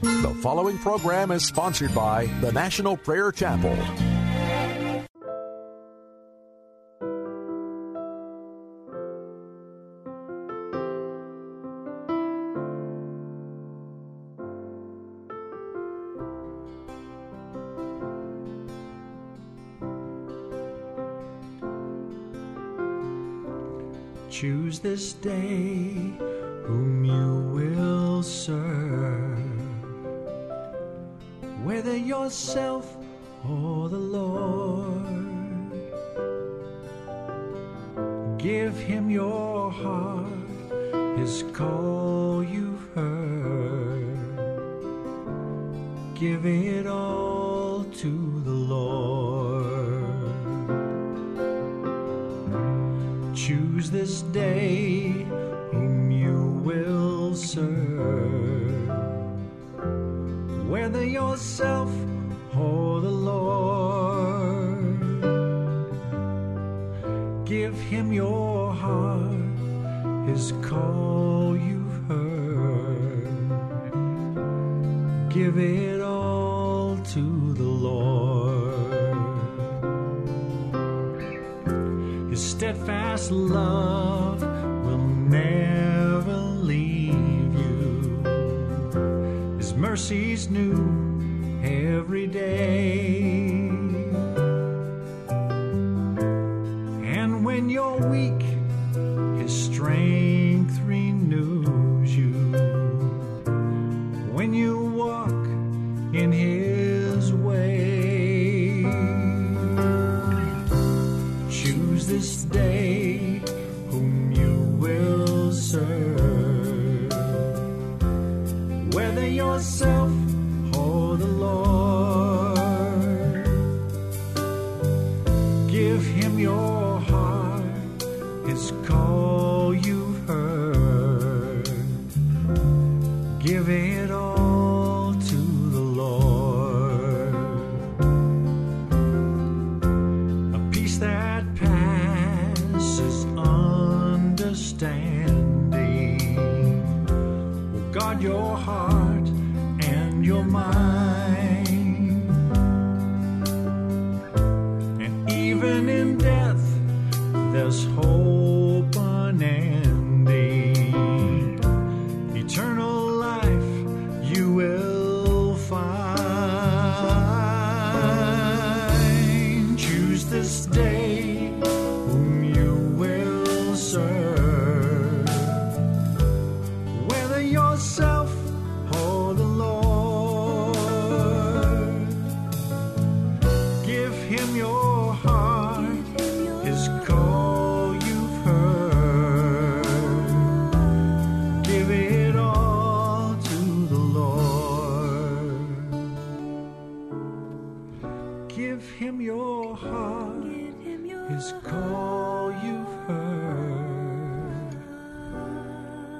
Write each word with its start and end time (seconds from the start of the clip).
The 0.00 0.32
following 0.42 0.78
program 0.78 1.32
is 1.32 1.44
sponsored 1.44 1.92
by 1.92 2.26
the 2.40 2.52
National 2.52 2.96
Prayer 2.96 3.32
Chapel. 3.32 3.76
Choose 24.30 24.78
this 24.78 25.14
day 25.14 26.12
whom 26.62 27.04
you 27.04 27.37
yourself 32.08 32.96
or 33.46 33.90
the 33.90 33.98
Lord. 33.98 35.04
Give 38.38 38.74
him 38.78 39.10
your 39.10 39.70
heart, 39.70 40.48
his 41.18 41.44
call 41.52 42.42
you've 42.42 42.88
heard. 42.94 44.18
Give 46.14 46.46
it 46.46 46.86
all 46.86 47.84
to 47.84 48.42
the 48.46 48.58
Lord. 48.74 49.68
Choose 53.36 53.90
this 53.90 54.22
day 54.22 54.97
his 70.38 70.52
call 70.62 71.56
you've 71.56 71.98
heard. 72.06 73.26
Give 75.30 75.58
it 75.58 76.00
all 76.00 76.96
to 77.14 77.54
the 77.54 77.70
Lord. 77.88 78.92
His 82.30 82.40
steadfast 82.40 83.32
love 83.32 83.67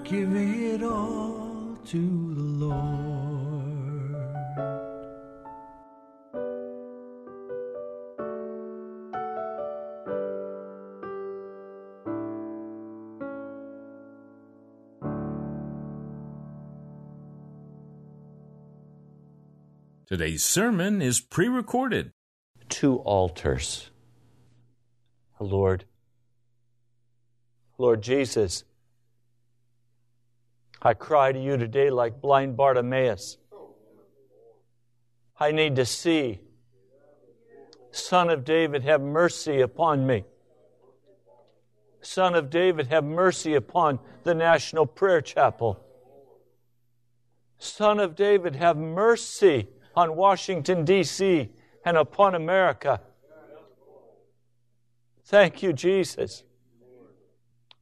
Give 0.09 0.35
it 0.35 0.83
all 0.83 1.77
to 1.85 2.35
the 2.35 2.41
Lord. 2.41 2.89
Today's 20.07 20.43
sermon 20.43 21.03
is 21.03 21.21
pre 21.21 21.49
recorded. 21.49 22.13
two 22.71 22.97
altars. 23.01 23.91
Lord, 25.39 25.85
Lord 27.77 28.01
Jesus, 28.01 28.65
I 30.81 30.95
cry 30.95 31.33
to 31.33 31.39
you 31.39 31.57
today 31.57 31.91
like 31.91 32.21
blind 32.21 32.57
Bartimaeus. 32.57 33.39
I 35.41 35.51
need 35.53 35.77
to 35.77 35.85
see. 35.85 36.41
Son 37.91 38.31
of 38.31 38.45
David, 38.45 38.83
have 38.85 39.01
mercy 39.01 39.61
upon 39.61 40.07
me. 40.07 40.25
Son 42.01 42.35
of 42.35 42.49
David, 42.49 42.87
have 42.89 43.05
mercy 43.05 43.55
upon 43.55 43.99
the 44.23 44.35
National 44.35 44.87
Prayer 44.87 45.21
Chapel. 45.21 45.81
Son 47.59 47.99
of 47.99 48.15
David, 48.15 48.55
have 48.57 48.77
mercy 48.77 49.69
on 49.97 50.15
Washington, 50.15 50.85
D.C. 50.85 51.49
and 51.85 51.97
upon 51.97 52.37
America. 52.37 53.01
Thank 55.25 55.63
you, 55.63 55.73
Jesus. 55.73 56.45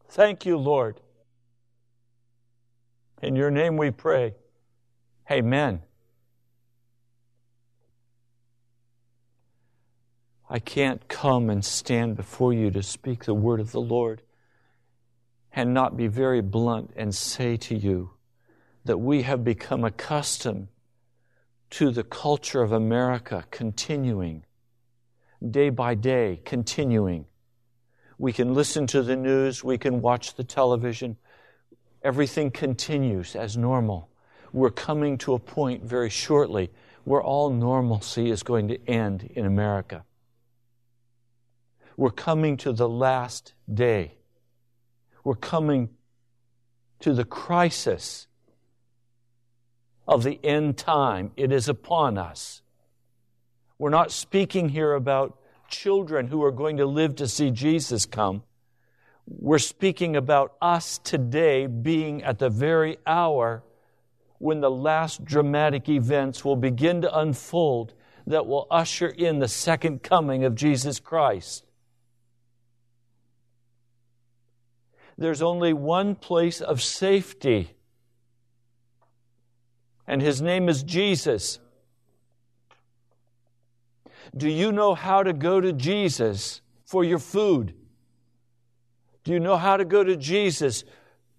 Thank 0.09 0.47
you, 0.47 0.57
Lord. 0.57 1.01
In 3.23 3.35
your 3.35 3.51
name 3.51 3.77
we 3.77 3.91
pray. 3.91 4.35
Amen. 5.31 5.83
I 10.49 10.59
can't 10.59 11.09
come 11.09 11.51
and 11.51 11.65
stand 11.65 12.17
before 12.17 12.53
you 12.53 12.71
to 12.71 12.83
speak 12.83 13.25
the 13.25 13.35
word 13.35 13.59
of 13.59 13.73
the 13.73 13.81
Lord 13.81 14.23
and 15.53 15.75
not 15.75 15.97
be 15.97 16.07
very 16.07 16.41
blunt 16.41 16.93
and 16.95 17.15
say 17.15 17.57
to 17.57 17.75
you 17.75 18.11
that 18.85 18.99
we 18.99 19.23
have 19.23 19.43
become 19.43 19.83
accustomed 19.85 20.69
to 21.71 21.91
the 21.91 22.05
culture 22.05 22.63
of 22.63 22.71
America 22.71 23.45
continuing, 23.51 24.45
day 25.51 25.71
by 25.71 25.95
day, 25.95 26.41
continuing. 26.45 27.27
We 28.19 28.33
can 28.33 28.55
listen 28.55 28.87
to 28.89 29.03
the 29.03 29.17
news, 29.17 29.65
we 29.65 29.79
can 29.79 30.01
watch 30.01 30.35
the 30.35 30.45
television. 30.45 31.17
Everything 32.07 32.53
continues 32.53 33.35
as 33.35 33.57
normal. 33.57 34.09
we're 34.53 34.71
coming 34.71 35.19
to 35.19 35.35
a 35.35 35.41
point 35.41 35.83
very 35.83 36.09
shortly 36.09 36.71
where 37.03 37.21
all 37.21 37.51
normalcy 37.51 38.31
is 38.31 38.45
going 38.45 38.69
to 38.69 38.79
end 38.89 39.29
in 39.35 39.45
America. 39.45 40.05
We're 41.97 42.13
coming 42.13 42.57
to 42.59 42.73
the 42.73 42.89
last 42.89 43.55
day. 43.73 44.15
We're 45.25 45.35
coming 45.35 45.89
to 47.01 47.13
the 47.13 47.25
crisis 47.25 48.29
of 50.07 50.23
the 50.23 50.39
end 50.45 50.79
time. 50.79 51.33
It 51.37 51.51
is 51.51 51.69
upon 51.69 52.19
us. 52.19 52.63
We're 53.81 53.91
not 53.91 54.13
speaking 54.13 54.69
here 54.69 54.93
about 54.93 55.37
children 55.69 56.29
who 56.29 56.45
are 56.45 56.53
going 56.53 56.77
to 56.77 56.87
live 56.87 57.17
to 57.17 57.27
see 57.27 57.51
Jesus 57.51 58.07
come. 58.07 58.45
We're 59.27 59.59
speaking 59.59 60.15
about 60.17 60.55
us 60.63 60.99
today 60.99 61.67
being 61.67 62.23
at 62.23 62.39
the 62.39 62.49
very 62.49 62.99
hour 63.07 63.65
when 64.39 64.61
the 64.61 64.71
last 64.71 65.25
dramatic 65.25 65.89
events 65.89 66.45
will 66.45 66.57
begin 66.57 67.03
to 67.03 67.19
unfold 67.19 67.95
that 68.27 68.47
will 68.47 68.67
usher 68.71 69.09
in 69.09 69.41
the 69.41 69.49
second 69.49 70.03
coming 70.03 70.45
of 70.45 70.55
Jesus 70.55 71.01
Christ. 71.01 71.65
There's 75.19 75.43
only 75.43 75.73
one 75.73 76.15
place 76.15 76.61
of 76.61 76.83
safety, 76.83 77.71
and 80.07 80.21
his 80.21 80.43
name 80.43 80.69
is 80.69 80.83
Jesus. 80.83 81.59
Do 84.37 84.49
you 84.49 84.71
know 84.71 84.95
how 84.95 85.23
to 85.23 85.33
go 85.33 85.61
to 85.61 85.73
Jesus 85.73 86.61
for 86.85 87.03
your 87.03 87.19
food? 87.19 87.75
Do 89.27 89.33
you 89.33 89.41
know 89.41 89.57
how 89.57 89.77
to 89.77 89.85
go 89.85 90.05
to 90.05 90.17
Jesus 90.17 90.85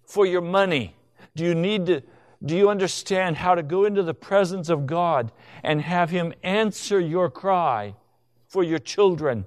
for 0.04 0.26
your 0.26 0.42
money? 0.42 0.94
Do 1.34 1.42
you 1.42 1.54
need 1.54 1.86
to 1.86 2.02
do 2.44 2.54
you 2.54 2.68
understand 2.68 3.36
how 3.36 3.54
to 3.54 3.62
go 3.62 3.86
into 3.86 4.02
the 4.02 4.12
presence 4.12 4.68
of 4.68 4.86
God 4.86 5.32
and 5.64 5.80
have 5.80 6.10
him 6.10 6.34
answer 6.42 7.00
your 7.00 7.30
cry 7.30 7.94
for 8.46 8.62
your 8.62 8.78
children, 8.78 9.46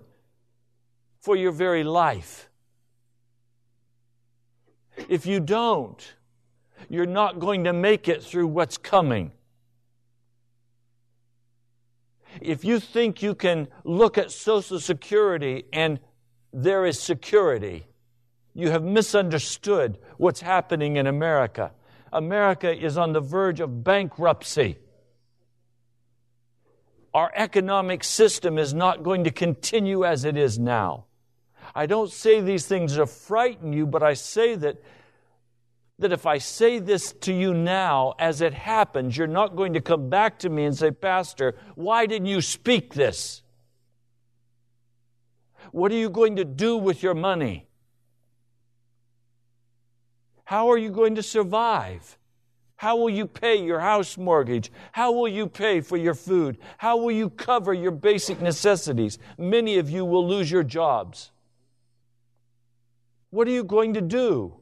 for 1.20 1.36
your 1.36 1.52
very 1.52 1.84
life? 1.84 2.50
If 5.08 5.28
you 5.28 5.40
don't, 5.40 6.16
you're 6.90 7.06
not 7.06 7.40
going 7.40 7.66
to 7.66 7.74
make 7.74 8.08
it 8.08 8.24
through 8.24 8.48
what's 8.48 8.76
coming. 8.76 9.34
If 12.42 12.66
you 12.66 12.80
think 12.80 13.22
you 13.22 13.36
can 13.36 13.68
look 13.84 14.18
at 14.18 14.32
Social 14.32 14.80
Security 14.80 15.66
and 15.72 16.00
there 16.52 16.88
is 16.88 17.00
security, 17.00 17.86
you 18.54 18.70
have 18.72 18.84
misunderstood 18.84 19.98
what's 20.18 20.42
happening 20.42 20.98
in 20.98 21.08
America. 21.08 21.72
America 22.12 22.74
is 22.74 22.98
on 22.98 23.14
the 23.14 23.22
verge 23.22 23.60
of 23.60 23.84
bankruptcy. 23.84 24.78
Our 27.14 27.32
economic 27.36 28.04
system 28.04 28.58
is 28.58 28.74
not 28.74 29.04
going 29.04 29.24
to 29.26 29.32
continue 29.32 30.06
as 30.06 30.26
it 30.26 30.38
is 30.38 30.60
now. 30.60 31.06
I 31.74 31.86
don't 31.86 32.12
say 32.12 32.42
these 32.42 32.66
things 32.66 32.96
to 32.96 33.06
frighten 33.06 33.74
you, 33.74 33.86
but 33.86 34.04
I 34.04 34.14
say 34.14 34.56
that, 34.56 34.82
that 36.00 36.12
if 36.12 36.26
I 36.26 36.38
say 36.38 36.80
this 36.80 37.14
to 37.22 37.34
you 37.34 37.54
now 37.54 38.16
as 38.20 38.42
it 38.42 38.54
happens, 38.54 39.18
you're 39.18 39.28
not 39.28 39.56
going 39.56 39.74
to 39.74 39.82
come 39.82 40.10
back 40.10 40.40
to 40.40 40.50
me 40.50 40.66
and 40.66 40.78
say, 40.78 40.92
Pastor, 40.92 41.56
why 41.76 42.06
didn't 42.06 42.28
you 42.28 42.42
speak 42.42 42.94
this? 42.94 43.42
What 45.72 45.92
are 45.92 45.96
you 45.96 46.10
going 46.10 46.36
to 46.38 46.46
do 46.46 46.76
with 46.76 47.04
your 47.04 47.14
money? 47.14 47.68
How 50.52 50.70
are 50.70 50.78
you 50.78 50.90
going 50.90 51.16
to 51.16 51.24
survive? 51.24 52.18
How 52.76 52.98
will 52.98 53.10
you 53.10 53.26
pay 53.26 53.64
your 53.64 53.80
house 53.80 54.18
mortgage? 54.18 54.70
How 54.92 55.14
will 55.14 55.30
you 55.30 55.48
pay 55.48 55.80
for 55.80 55.96
your 55.96 56.14
food? 56.14 56.58
How 56.78 56.98
will 56.98 57.14
you 57.14 57.30
cover 57.30 57.74
your 57.74 57.92
basic 57.92 58.42
necessities? 58.42 59.18
Many 59.38 59.78
of 59.78 59.90
you 59.90 60.04
will 60.04 60.28
lose 60.28 60.52
your 60.52 60.64
jobs. 60.64 61.32
What 63.30 63.48
are 63.48 63.52
you 63.52 63.64
going 63.64 63.94
to 63.94 64.02
do? 64.02 64.56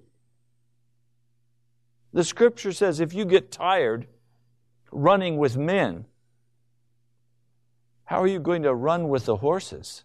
The 2.14 2.24
scripture 2.24 2.72
says 2.72 3.00
if 3.00 3.16
you 3.16 3.26
get 3.26 3.52
tired 3.52 4.06
running 4.92 5.38
with 5.38 5.58
men, 5.58 6.06
how 8.06 8.22
are 8.22 8.28
you 8.28 8.40
going 8.40 8.62
to 8.62 8.76
run 8.76 9.10
with 9.10 9.26
the 9.26 9.38
horses? 9.38 10.04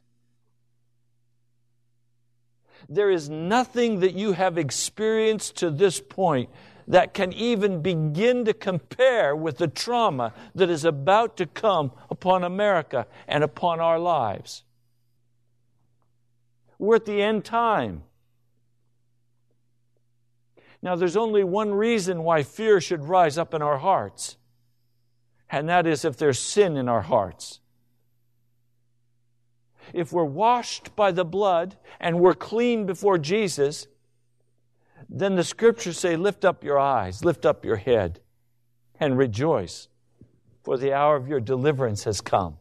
There 2.88 3.10
is 3.10 3.31
nothing 3.31 4.00
that 4.00 4.14
you 4.14 4.32
have 4.32 4.58
experienced 4.58 5.56
to 5.56 5.70
this 5.70 6.00
point 6.00 6.50
that 6.86 7.14
can 7.14 7.32
even 7.32 7.81
begin 7.81 8.44
to 8.44 8.52
compare 8.52 9.34
with 9.34 9.58
the 9.58 9.69
trauma 9.69 10.34
that 10.54 10.69
is 10.69 10.84
about 10.84 11.36
to 11.38 11.46
come 11.46 11.92
upon 12.10 12.44
America 12.44 13.06
and 13.26 13.42
upon 13.42 13.81
our 13.81 13.98
lives. 13.98 14.64
We're 16.78 16.96
at 16.96 17.06
the 17.06 17.22
end 17.22 17.44
time. 17.44 18.02
Now, 20.82 20.96
there's 20.96 21.16
only 21.16 21.44
one 21.44 21.72
reason 21.72 22.25
why 22.25 22.42
fear 22.42 22.78
should 22.81 23.04
rise 23.04 23.38
up 23.38 23.54
in 23.54 23.62
our 23.62 23.78
hearts, 23.78 24.36
and 25.48 25.66
that 25.70 25.86
is 25.86 26.04
if 26.04 26.19
there's 26.19 26.38
sin 26.38 26.76
in 26.76 26.88
our 26.90 27.00
hearts 27.00 27.60
if 29.94 30.12
we're 30.12 30.25
washed 30.25 30.94
by 30.96 31.12
the 31.12 31.25
blood 31.25 31.76
and 32.00 32.20
we're 32.20 32.35
clean 32.35 32.85
before 32.85 33.17
Jesus, 33.17 33.87
then 35.08 35.37
the 35.37 35.44
scriptures 35.44 35.99
say, 35.99 36.17
Lift 36.17 36.44
up 36.44 36.64
your 36.64 36.79
eyes, 36.79 37.25
lift 37.25 37.46
up 37.46 37.64
your 37.64 37.76
head, 37.76 38.20
and 38.99 39.17
rejoice, 39.17 39.88
for 40.62 40.76
the 40.76 40.93
hour 40.93 41.17
of 41.17 41.29
your 41.29 41.41
deliverance 41.41 42.05
has 42.05 42.20
come. 42.20 42.58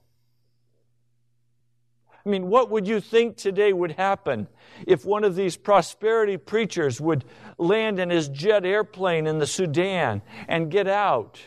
I 2.25 2.29
mean, 2.29 2.47
what 2.47 2.69
would 2.69 2.87
you 2.87 3.01
think 3.01 3.35
today 3.35 3.73
would 3.73 3.93
happen 3.93 4.47
if 4.87 5.03
one 5.03 5.25
of 5.25 5.35
these 5.35 5.57
prosperity 5.57 6.37
preachers 6.37 7.01
would 7.01 7.25
land 7.57 7.99
in 7.99 8.09
his 8.09 8.29
jet 8.29 8.63
airplane 8.65 9.27
in 9.27 9.39
the 9.39 9.47
Sudan 9.47 10.21
and 10.47 10.71
get 10.71 10.87
out 10.87 11.41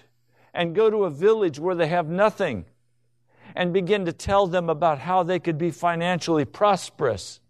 and 0.53 0.75
go 0.75 0.91
to 0.91 1.05
a 1.05 1.11
village 1.11 1.59
where 1.59 1.75
they 1.75 1.87
have 1.87 2.09
nothing 2.09 2.67
and 3.57 3.73
begin 3.73 4.05
to 4.05 4.13
tell 4.13 4.47
them 4.47 4.69
about 4.69 4.99
how 5.01 5.23
they 5.23 5.41
could 5.41 5.57
be 5.57 5.71
financially 5.71 6.45
prosperous. 6.45 7.41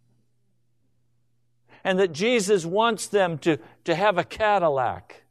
And 1.82 1.98
that 1.98 2.12
Jesus 2.12 2.64
wants 2.64 3.08
them 3.08 3.38
to, 3.38 3.58
to 3.84 3.94
have 3.94 4.16
a 4.16 4.24
Cadillac. 4.24 5.24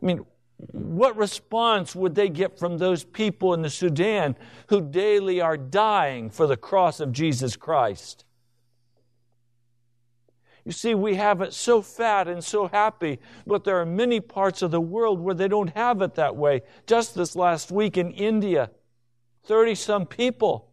I 0.00 0.06
mean, 0.06 0.24
what 0.70 1.16
response 1.16 1.94
would 1.96 2.14
they 2.14 2.28
get 2.28 2.58
from 2.58 2.78
those 2.78 3.02
people 3.02 3.52
in 3.54 3.62
the 3.62 3.70
Sudan 3.70 4.36
who 4.68 4.80
daily 4.80 5.40
are 5.40 5.56
dying 5.56 6.30
for 6.30 6.46
the 6.46 6.56
cross 6.56 7.00
of 7.00 7.12
Jesus 7.12 7.56
Christ? 7.56 8.24
You 10.64 10.72
see, 10.72 10.94
we 10.94 11.14
have 11.14 11.42
it 11.42 11.52
so 11.52 11.82
fat 11.82 12.26
and 12.26 12.42
so 12.42 12.66
happy, 12.66 13.20
but 13.46 13.62
there 13.62 13.80
are 13.80 13.86
many 13.86 14.18
parts 14.18 14.62
of 14.62 14.72
the 14.72 14.80
world 14.80 15.20
where 15.20 15.34
they 15.34 15.46
don't 15.46 15.76
have 15.76 16.02
it 16.02 16.16
that 16.16 16.34
way. 16.34 16.62
Just 16.86 17.14
this 17.14 17.36
last 17.36 17.70
week 17.70 17.96
in 17.96 18.10
India, 18.10 18.70
30 19.46 19.74
some 19.74 20.06
people 20.06 20.68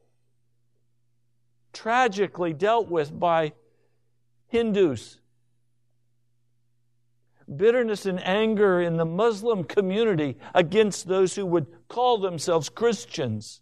tragically 1.72 2.54
dealt 2.54 2.90
with 2.90 3.18
by 3.18 3.54
Hindus. 4.48 5.20
Bitterness 7.54 8.06
and 8.06 8.24
anger 8.24 8.82
in 8.82 8.98
the 8.98 9.06
Muslim 9.06 9.64
community 9.64 10.38
against 10.54 11.08
those 11.08 11.36
who 11.36 11.46
would 11.46 11.68
call 11.88 12.18
themselves 12.18 12.70
Christians. 12.70 13.62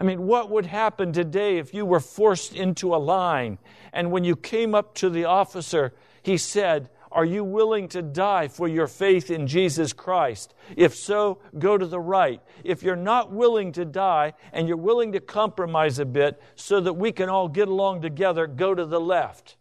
I 0.00 0.04
mean, 0.04 0.26
what 0.26 0.50
would 0.50 0.66
happen 0.66 1.12
today 1.12 1.58
if 1.58 1.72
you 1.72 1.86
were 1.86 2.00
forced 2.00 2.54
into 2.54 2.94
a 2.94 2.96
line 2.96 3.58
and 3.92 4.10
when 4.10 4.24
you 4.24 4.34
came 4.34 4.74
up 4.74 4.94
to 4.96 5.08
the 5.08 5.24
officer, 5.24 5.94
he 6.22 6.36
said, 6.36 6.90
Are 7.14 7.24
you 7.24 7.44
willing 7.44 7.88
to 7.88 8.02
die 8.02 8.48
for 8.48 8.68
your 8.68 8.86
faith 8.86 9.30
in 9.30 9.46
Jesus 9.46 9.94
Christ? 9.94 10.52
If 10.76 10.94
so, 10.94 11.38
go 11.58 11.78
to 11.78 11.86
the 11.86 12.00
right. 12.00 12.42
If 12.64 12.82
you're 12.82 12.96
not 12.96 13.32
willing 13.32 13.72
to 13.72 13.84
die 13.84 14.34
and 14.52 14.68
you're 14.68 14.76
willing 14.76 15.12
to 15.12 15.20
compromise 15.20 15.98
a 15.98 16.04
bit 16.04 16.42
so 16.56 16.80
that 16.80 16.94
we 16.94 17.12
can 17.12 17.30
all 17.30 17.48
get 17.48 17.68
along 17.68 18.02
together, 18.02 18.46
go 18.46 18.74
to 18.74 18.84
the 18.84 19.00
left. 19.00 19.56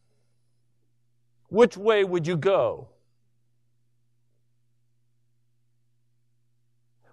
Which 1.50 1.78
way 1.78 2.04
would 2.04 2.28
you 2.28 2.36
go? 2.36 2.90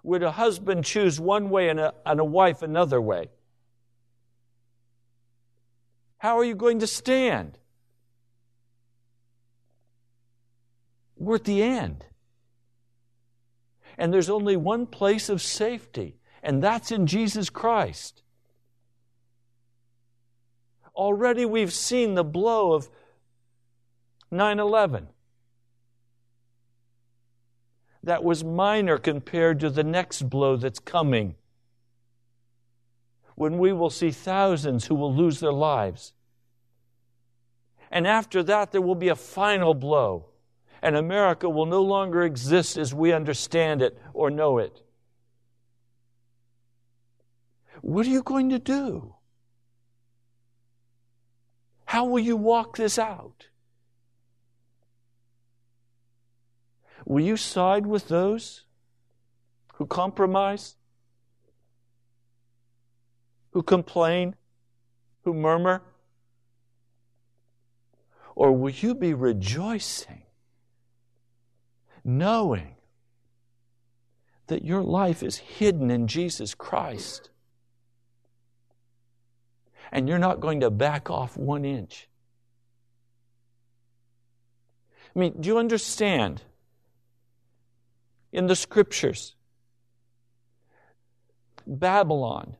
would 0.03 0.23
a 0.23 0.31
husband 0.31 0.83
choose 0.83 1.19
one 1.19 1.49
way 1.49 1.69
and 1.69 1.79
a, 1.79 1.93
and 2.05 2.19
a 2.19 2.25
wife 2.25 2.61
another 2.61 2.99
way? 2.99 3.29
How 6.17 6.37
are 6.37 6.43
you 6.43 6.55
going 6.55 6.79
to 6.79 6.87
stand? 6.87 7.57
We're 11.21 11.35
at 11.35 11.43
the 11.43 11.61
end. 11.61 12.05
And 13.97 14.13
there's 14.13 14.29
only 14.29 14.57
one 14.57 14.85
place 14.85 15.29
of 15.29 15.41
safety, 15.41 16.17
and 16.41 16.63
that's 16.63 16.91
in 16.91 17.07
Jesus 17.07 17.49
Christ. 17.49 18.23
Already 20.95 21.45
we've 21.45 21.73
seen 21.73 22.15
the 22.15 22.23
blow 22.23 22.73
of 22.73 22.89
9 24.31 24.59
11. 24.59 25.07
that 28.03 28.23
was 28.23 28.43
minor 28.43 28.97
compared 28.97 29.59
to 29.59 29.69
the 29.69 29.83
next 29.83 30.29
blow 30.29 30.55
that's 30.55 30.79
coming. 30.79 31.35
When 33.35 33.59
we 33.59 33.71
will 33.73 33.89
see 33.89 34.11
thousands 34.11 34.87
who 34.87 34.95
will 34.95 35.13
lose 35.13 35.39
their 35.39 35.53
lives. 35.53 36.13
And 37.91 38.07
after 38.07 38.41
that, 38.43 38.71
there 38.71 38.81
will 38.81 38.95
be 38.95 39.09
a 39.09 39.15
final 39.15 39.73
blow, 39.73 40.30
and 40.81 40.95
America 40.95 41.49
will 41.49 41.65
no 41.65 41.81
longer 41.81 42.23
exist 42.23 42.77
as 42.77 42.93
we 42.93 43.13
understand 43.13 43.81
it 43.81 43.97
or 44.13 44.29
know 44.29 44.57
it. 44.57 44.81
What 47.81 48.05
are 48.05 48.09
you 48.09 48.23
going 48.23 48.49
to 48.49 48.59
do? 48.59 49.15
How 51.85 52.05
will 52.05 52.19
you 52.19 52.37
walk 52.37 52.77
this 52.77 52.97
out? 52.97 53.47
Will 57.05 57.23
you 57.23 57.35
side 57.35 57.85
with 57.85 58.07
those 58.07 58.65
who 59.73 59.85
compromise, 59.85 60.75
who 63.51 63.63
complain, 63.63 64.35
who 65.23 65.33
murmur? 65.33 65.81
Or 68.35 68.53
will 68.53 68.69
you 68.69 68.95
be 68.95 69.13
rejoicing, 69.13 70.20
knowing 72.03 72.75
that 74.47 74.65
your 74.65 74.81
life 74.81 75.23
is 75.23 75.37
hidden 75.37 75.89
in 75.91 76.07
Jesus 76.07 76.53
Christ? 76.53 77.29
And 79.91 80.07
you're 80.07 80.19
not 80.19 80.39
going 80.39 80.61
to 80.61 80.69
back 80.69 81.09
off 81.09 81.37
one 81.37 81.65
inch. 81.65 82.07
I 85.15 85.19
mean, 85.19 85.35
do 85.39 85.47
you 85.47 85.57
understand? 85.57 86.43
In 88.31 88.47
the 88.47 88.55
scriptures, 88.55 89.35
Babylon, 91.67 92.55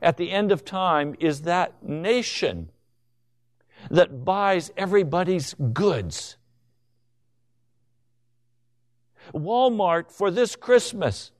at 0.00 0.16
the 0.16 0.30
end 0.30 0.52
of 0.52 0.64
time, 0.64 1.14
is 1.20 1.42
that 1.42 1.74
nation 1.82 2.70
that 3.90 4.24
buys 4.24 4.70
everybody's 4.76 5.54
goods. 5.72 6.35
Walmart 9.34 10.10
for 10.10 10.30
this 10.30 10.56
Christmas, 10.56 11.32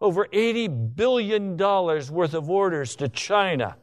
over 0.00 0.26
$80 0.26 0.96
billion 0.96 1.56
worth 1.56 2.34
of 2.34 2.50
orders 2.50 2.96
to 2.96 3.08
China. 3.08 3.76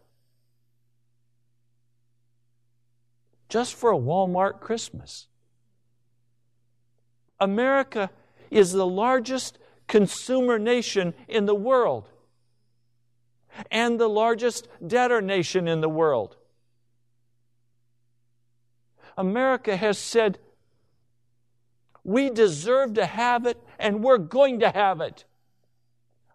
Just 3.49 3.75
for 3.75 3.91
a 3.91 3.97
Walmart 3.97 4.59
Christmas. 4.59 5.27
America 7.39 8.09
is 8.49 8.71
the 8.71 8.85
largest 8.85 9.57
consumer 9.87 10.57
nation 10.57 11.13
in 11.27 11.45
the 11.45 11.55
world 11.55 12.07
and 13.69 13.99
the 13.99 14.07
largest 14.07 14.67
debtor 14.85 15.21
nation 15.21 15.67
in 15.67 15.81
the 15.81 15.89
world. 15.89 16.37
America 19.17 19.75
has 19.75 19.97
said, 19.97 20.39
we 22.03 22.29
deserve 22.29 22.93
to 22.95 23.05
have 23.05 23.45
it 23.45 23.61
and 23.79 24.03
we're 24.03 24.17
going 24.17 24.59
to 24.59 24.69
have 24.69 25.01
it 25.01 25.25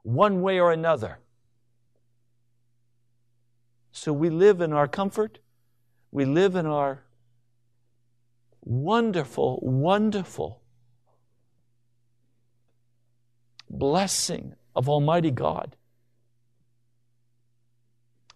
one 0.02 0.40
way 0.40 0.61
or 0.61 0.73
another. 0.73 1.18
So 3.90 4.12
we 4.12 4.30
live 4.30 4.61
in 4.61 4.73
our 4.73 4.87
comfort, 4.87 5.38
we 6.11 6.25
live 6.25 6.54
in 6.54 6.66
our 6.66 7.02
wonderful, 8.62 9.58
wonderful 9.62 10.61
blessing 13.70 14.54
of 14.75 14.88
Almighty 14.88 15.30
God. 15.30 15.76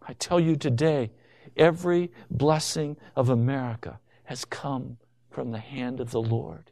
I 0.03 0.15
tell 0.15 0.41
you 0.41 0.57
today, 0.57 1.13
every 1.57 2.11
blessing 2.31 2.97
of 3.15 3.29
America 3.29 4.01
has 4.25 4.45
come 4.45 4.97
from 5.31 5.51
the 5.51 5.59
hand 5.59 6.01
of 6.01 6.11
the 6.11 6.23
Lord. 6.23 6.71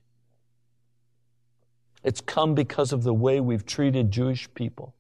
It's 2.08 2.22
come 2.22 2.54
because 2.54 2.94
of 2.94 3.02
the 3.02 3.12
way 3.12 3.38
we've 3.38 3.66
treated 3.66 4.10
Jewish 4.10 4.48
people. 4.54 4.94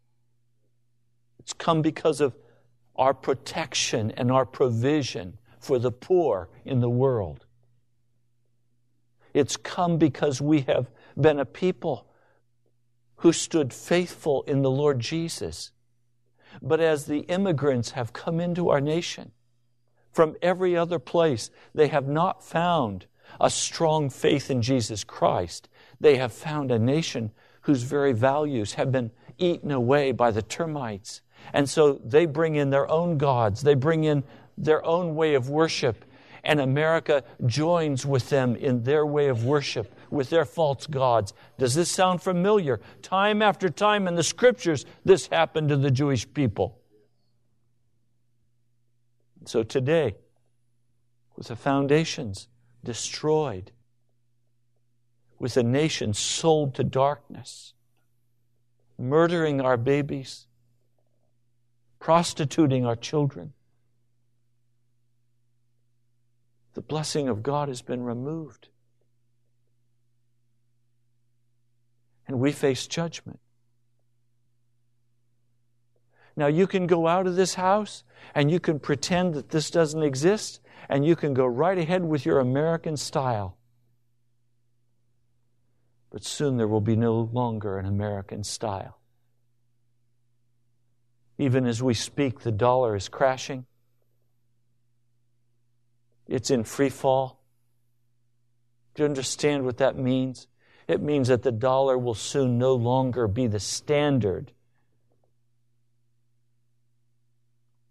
It's 1.38 1.54
come 1.54 1.80
because 1.80 2.20
of 2.20 2.36
our 2.96 3.14
protection 3.14 4.10
and 4.10 4.30
our 4.30 4.44
provision 4.44 5.38
for 5.58 5.78
the 5.78 5.90
poor 5.90 6.50
in 6.66 6.80
the 6.80 6.90
world. 6.90 7.46
It's 9.32 9.56
come 9.56 9.96
because 9.96 10.42
we 10.42 10.60
have 10.72 10.90
been 11.18 11.38
a 11.38 11.46
people 11.46 12.06
who 13.16 13.32
stood 13.32 13.72
faithful 13.72 14.42
in 14.42 14.60
the 14.60 14.70
Lord 14.70 15.00
Jesus. 15.00 15.72
But 16.60 16.78
as 16.78 17.06
the 17.06 17.20
immigrants 17.20 17.92
have 17.92 18.12
come 18.12 18.38
into 18.38 18.68
our 18.68 18.82
nation, 18.82 19.32
from 20.12 20.36
every 20.42 20.76
other 20.76 20.98
place. 20.98 21.48
They 21.74 21.86
have 21.86 22.08
not 22.08 22.42
found 22.42 23.06
a 23.40 23.48
strong 23.48 24.10
faith 24.10 24.50
in 24.50 24.62
Jesus 24.62 25.04
Christ. 25.04 25.68
They 26.00 26.16
have 26.16 26.32
found 26.32 26.70
a 26.70 26.78
nation 26.78 27.32
whose 27.62 27.82
very 27.82 28.12
values 28.12 28.74
have 28.74 28.92
been 28.92 29.10
eaten 29.38 29.70
away 29.70 30.12
by 30.12 30.30
the 30.30 30.42
termites. 30.42 31.20
And 31.52 31.68
so 31.68 32.00
they 32.04 32.26
bring 32.26 32.56
in 32.56 32.70
their 32.70 32.90
own 32.90 33.18
gods, 33.18 33.62
they 33.62 33.74
bring 33.74 34.04
in 34.04 34.24
their 34.56 34.84
own 34.84 35.14
way 35.14 35.34
of 35.34 35.48
worship, 35.48 36.04
and 36.44 36.60
America 36.60 37.24
joins 37.46 38.06
with 38.06 38.28
them 38.30 38.56
in 38.56 38.82
their 38.82 39.04
way 39.04 39.28
of 39.28 39.44
worship, 39.44 39.94
with 40.10 40.30
their 40.30 40.44
false 40.44 40.86
gods. 40.86 41.34
Does 41.58 41.74
this 41.74 41.90
sound 41.90 42.22
familiar? 42.22 42.80
Time 43.02 43.42
after 43.42 43.68
time 43.68 44.08
in 44.08 44.14
the 44.14 44.22
scriptures, 44.22 44.84
this 45.04 45.26
happened 45.28 45.68
to 45.68 45.76
the 45.76 45.90
Jewish 45.90 46.32
people. 46.32 46.80
So 49.44 49.62
today, 49.62 50.16
with 51.36 51.48
the 51.48 51.56
foundations 51.56 52.48
destroyed, 52.84 53.72
with 55.38 55.56
a 55.56 55.62
nation 55.62 56.12
sold 56.14 56.74
to 56.74 56.84
darkness, 56.84 57.74
murdering 58.98 59.60
our 59.60 59.76
babies, 59.76 60.46
prostituting 62.00 62.86
our 62.86 62.96
children, 62.96 63.52
the 66.74 66.80
blessing 66.80 67.28
of 67.28 67.42
God 67.42 67.68
has 67.68 67.82
been 67.82 68.02
removed. 68.02 68.68
And 72.26 72.38
we 72.38 72.52
face 72.52 72.86
judgment. 72.86 73.40
Now, 76.36 76.46
you 76.46 76.68
can 76.68 76.86
go 76.86 77.08
out 77.08 77.26
of 77.26 77.34
this 77.34 77.54
house 77.54 78.04
and 78.32 78.48
you 78.48 78.60
can 78.60 78.78
pretend 78.78 79.34
that 79.34 79.48
this 79.48 79.70
doesn't 79.70 80.02
exist, 80.04 80.60
and 80.88 81.04
you 81.04 81.16
can 81.16 81.34
go 81.34 81.46
right 81.46 81.76
ahead 81.76 82.04
with 82.04 82.24
your 82.24 82.38
American 82.38 82.96
style. 82.96 83.57
But 86.10 86.24
soon 86.24 86.56
there 86.56 86.68
will 86.68 86.80
be 86.80 86.96
no 86.96 87.28
longer 87.32 87.78
an 87.78 87.86
American 87.86 88.44
style. 88.44 88.98
Even 91.36 91.66
as 91.66 91.82
we 91.82 91.94
speak, 91.94 92.40
the 92.40 92.50
dollar 92.50 92.96
is 92.96 93.08
crashing. 93.08 93.66
It's 96.26 96.50
in 96.50 96.64
free 96.64 96.88
fall. 96.88 97.40
Do 98.94 99.02
you 99.02 99.08
understand 99.08 99.64
what 99.64 99.78
that 99.78 99.96
means? 99.96 100.48
It 100.88 101.00
means 101.02 101.28
that 101.28 101.42
the 101.42 101.52
dollar 101.52 101.96
will 101.96 102.14
soon 102.14 102.58
no 102.58 102.74
longer 102.74 103.28
be 103.28 103.46
the 103.46 103.60
standard 103.60 104.52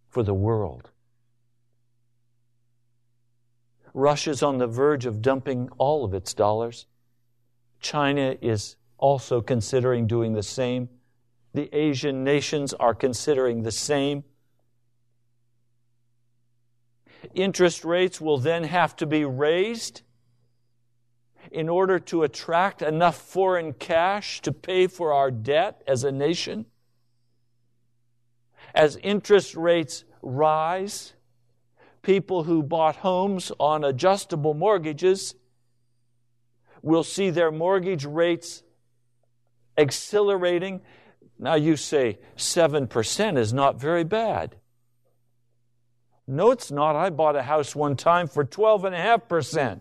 for 0.09 0.23
the 0.23 0.33
world. 0.33 0.89
Russia's 3.93 4.43
on 4.43 4.57
the 4.57 4.67
verge 4.67 5.05
of 5.05 5.21
dumping 5.21 5.69
all 5.77 6.03
of 6.03 6.13
its 6.13 6.33
dollars. 6.33 6.85
China 7.79 8.35
is 8.41 8.75
also 8.97 9.41
considering 9.41 10.07
doing 10.07 10.33
the 10.33 10.43
same. 10.43 10.89
The 11.53 11.69
Asian 11.75 12.23
nations 12.23 12.73
are 12.73 12.93
considering 12.93 13.63
the 13.63 13.71
same. 13.71 14.23
Interest 17.33 17.83
rates 17.83 18.21
will 18.21 18.37
then 18.37 18.63
have 18.63 18.95
to 18.97 19.05
be 19.05 19.25
raised 19.25 20.01
in 21.51 21.69
order 21.69 21.99
to 21.99 22.23
attract 22.23 22.81
enough 22.81 23.17
foreign 23.17 23.73
cash 23.73 24.41
to 24.41 24.51
pay 24.51 24.87
for 24.87 25.13
our 25.13 25.31
debt 25.31 25.81
as 25.87 26.03
a 26.03 26.11
nation. 26.11 26.65
As 28.75 28.97
interest 28.97 29.55
rates 29.55 30.03
rise. 30.21 31.13
People 32.01 32.43
who 32.43 32.63
bought 32.63 32.97
homes 32.97 33.51
on 33.59 33.83
adjustable 33.83 34.53
mortgages 34.53 35.35
will 36.81 37.03
see 37.03 37.29
their 37.29 37.51
mortgage 37.51 38.05
rates 38.05 38.63
accelerating. 39.77 40.81
Now 41.39 41.55
you 41.55 41.75
say 41.75 42.19
7% 42.35 43.37
is 43.37 43.53
not 43.53 43.79
very 43.79 44.03
bad. 44.03 44.55
No, 46.27 46.51
it's 46.51 46.71
not. 46.71 46.95
I 46.95 47.09
bought 47.09 47.37
a 47.37 47.43
house 47.43 47.75
one 47.75 47.95
time 47.95 48.27
for 48.27 48.43
12.5%. 48.43 49.79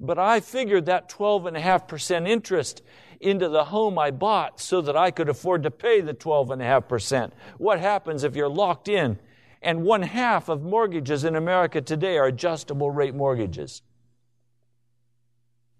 But 0.00 0.18
I 0.18 0.40
figured 0.40 0.86
that 0.86 1.08
12.5% 1.08 2.28
interest 2.28 2.82
into 3.20 3.48
the 3.48 3.66
home 3.66 3.98
I 3.98 4.10
bought 4.10 4.60
so 4.60 4.80
that 4.82 4.96
I 4.96 5.10
could 5.10 5.28
afford 5.28 5.62
to 5.62 5.70
pay 5.70 6.00
the 6.00 6.12
12.5%. 6.14 7.30
What 7.58 7.80
happens 7.80 8.24
if 8.24 8.36
you're 8.36 8.48
locked 8.48 8.88
in? 8.88 9.18
And 9.62 9.84
one 9.84 10.02
half 10.02 10.48
of 10.48 10.62
mortgages 10.62 11.24
in 11.24 11.34
America 11.34 11.80
today 11.80 12.18
are 12.18 12.26
adjustable 12.26 12.90
rate 12.90 13.14
mortgages. 13.14 13.82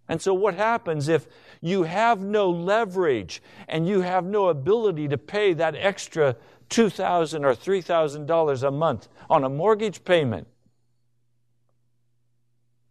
And 0.09 0.23
so, 0.23 0.33
what 0.33 0.55
happens 0.55 1.09
if 1.09 1.27
you 1.61 1.83
have 1.83 2.23
no 2.23 2.49
leverage 2.49 3.43
and 3.69 3.89
you 3.89 4.03
have 4.03 4.25
no 4.25 4.49
ability 4.49 5.09
to 5.09 5.19
pay 5.19 5.53
that 5.55 5.75
extra 5.75 6.37
2,000 6.69 7.45
or 7.45 7.55
$3,000 7.55 8.63
a 8.63 8.71
month 8.71 9.09
on 9.29 9.45
a 9.45 9.49
mortgage 9.49 10.05
payment? 10.05 10.47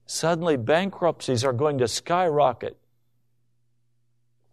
Suddenly, 0.06 0.58
bankruptcies 0.58 1.44
are 1.44 1.54
going 1.54 1.78
to 1.80 1.88
skyrocket. 1.88 2.78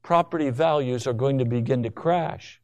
Property 0.02 0.50
values 0.50 1.07
are 1.07 1.12
going 1.12 1.38
to 1.38 1.45
begin 1.45 1.83
to 1.83 1.90
crash. 1.90 2.61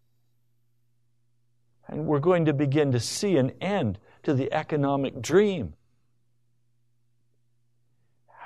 And 1.86 2.06
we're 2.06 2.18
going 2.18 2.44
to 2.46 2.52
begin 2.52 2.92
to 2.92 3.00
see 3.00 3.36
an 3.36 3.52
end 3.60 3.98
to 4.22 4.34
the 4.34 4.52
economic 4.52 5.20
dream. 5.20 5.74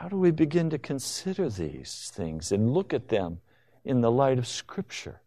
How 0.02 0.08
do 0.08 0.16
we 0.16 0.32
begin 0.32 0.68
to 0.70 0.78
consider 0.78 1.48
these 1.48 2.10
things 2.12 2.50
and 2.50 2.74
look 2.74 2.92
at 2.92 3.06
them 3.06 3.38
in 3.84 4.00
the 4.00 4.10
light 4.10 4.36
of 4.36 4.48
Scripture? 4.48 5.20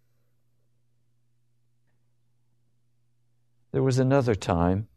There 3.72 3.82
was 3.82 4.00
another 4.00 4.36
time 4.36 4.90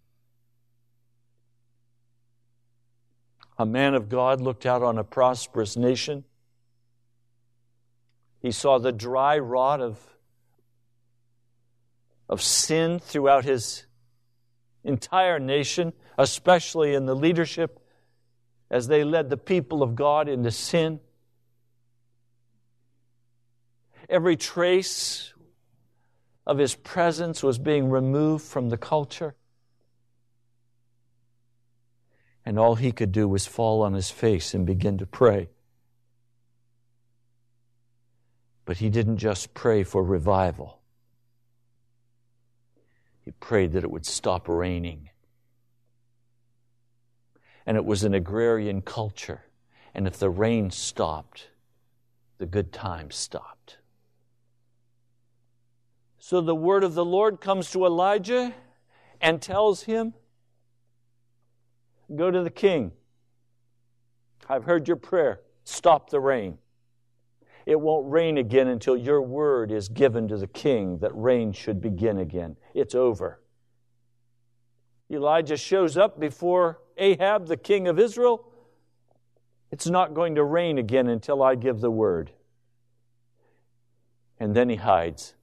a 3.56 3.64
man 3.64 3.94
of 3.94 4.08
God 4.08 4.40
looked 4.40 4.66
out 4.66 4.82
on 4.82 4.98
a 4.98 5.04
prosperous 5.04 5.76
nation. 5.76 6.24
He 8.40 8.50
saw 8.50 8.80
the 8.80 8.90
dry 8.90 9.38
rot 9.38 9.80
of, 9.80 10.00
of 12.28 12.42
sin 12.42 12.98
throughout 12.98 13.44
his 13.44 13.86
entire 14.82 15.38
nation, 15.38 15.92
especially 16.18 16.94
in 16.94 17.06
the 17.06 17.14
leadership 17.14 17.78
as 18.70 18.88
they 18.88 19.04
led 19.04 19.30
the 19.30 19.36
people 19.36 19.82
of 19.82 19.94
God 19.94 20.28
into 20.28 20.50
sin. 20.50 21.00
Every 24.08 24.36
trace 24.36 25.32
of 26.46 26.58
his 26.58 26.74
presence 26.74 27.42
was 27.42 27.58
being 27.58 27.90
removed 27.90 28.44
from 28.44 28.68
the 28.68 28.78
culture. 28.78 29.34
And 32.44 32.58
all 32.58 32.76
he 32.76 32.92
could 32.92 33.12
do 33.12 33.28
was 33.28 33.46
fall 33.46 33.82
on 33.82 33.92
his 33.92 34.10
face 34.10 34.54
and 34.54 34.64
begin 34.64 34.98
to 34.98 35.06
pray. 35.06 35.50
But 38.64 38.78
he 38.78 38.88
didn't 38.88 39.18
just 39.18 39.54
pray 39.54 39.82
for 39.82 40.02
revival, 40.02 40.80
he 43.24 43.30
prayed 43.32 43.72
that 43.72 43.84
it 43.84 43.90
would 43.90 44.06
stop 44.06 44.48
raining 44.48 45.10
and 47.68 47.76
it 47.76 47.84
was 47.84 48.02
an 48.02 48.14
agrarian 48.14 48.80
culture. 48.80 49.42
And 49.94 50.06
if 50.06 50.18
the 50.18 50.30
rain 50.30 50.70
stopped, 50.70 51.50
the 52.38 52.46
good 52.46 52.72
times 52.72 53.14
stopped. 53.14 53.76
So 56.18 56.40
the 56.40 56.54
word 56.54 56.82
of 56.82 56.94
the 56.94 57.04
Lord 57.04 57.42
comes 57.42 57.70
to 57.72 57.84
Elijah 57.84 58.54
and 59.20 59.42
tells 59.42 59.82
him, 59.82 60.14
Go 62.16 62.30
to 62.30 62.42
the 62.42 62.48
king. 62.48 62.92
I've 64.48 64.64
heard 64.64 64.88
your 64.88 64.96
prayer. 64.96 65.42
Stop 65.64 66.08
the 66.08 66.20
rain. 66.20 66.56
It 67.66 67.78
won't 67.78 68.10
rain 68.10 68.38
again 68.38 68.68
until 68.68 68.96
your 68.96 69.20
word 69.20 69.70
is 69.70 69.90
given 69.90 70.26
to 70.28 70.38
the 70.38 70.46
king 70.46 71.00
that 71.00 71.14
rain 71.14 71.52
should 71.52 71.82
begin 71.82 72.16
again. 72.16 72.56
It's 72.72 72.94
over. 72.94 73.42
Elijah 75.10 75.58
shows 75.58 75.98
up 75.98 76.18
before 76.18 76.78
Ahab, 76.98 77.46
the 77.46 77.56
king 77.56 77.88
of 77.88 77.98
Israel, 77.98 78.44
it's 79.70 79.86
not 79.86 80.14
going 80.14 80.34
to 80.34 80.44
rain 80.44 80.78
again 80.78 81.08
until 81.08 81.42
I 81.42 81.54
give 81.54 81.80
the 81.80 81.90
word. 81.90 82.32
And 84.40 84.54
then 84.54 84.68
he 84.68 84.76
hides. 84.76 85.34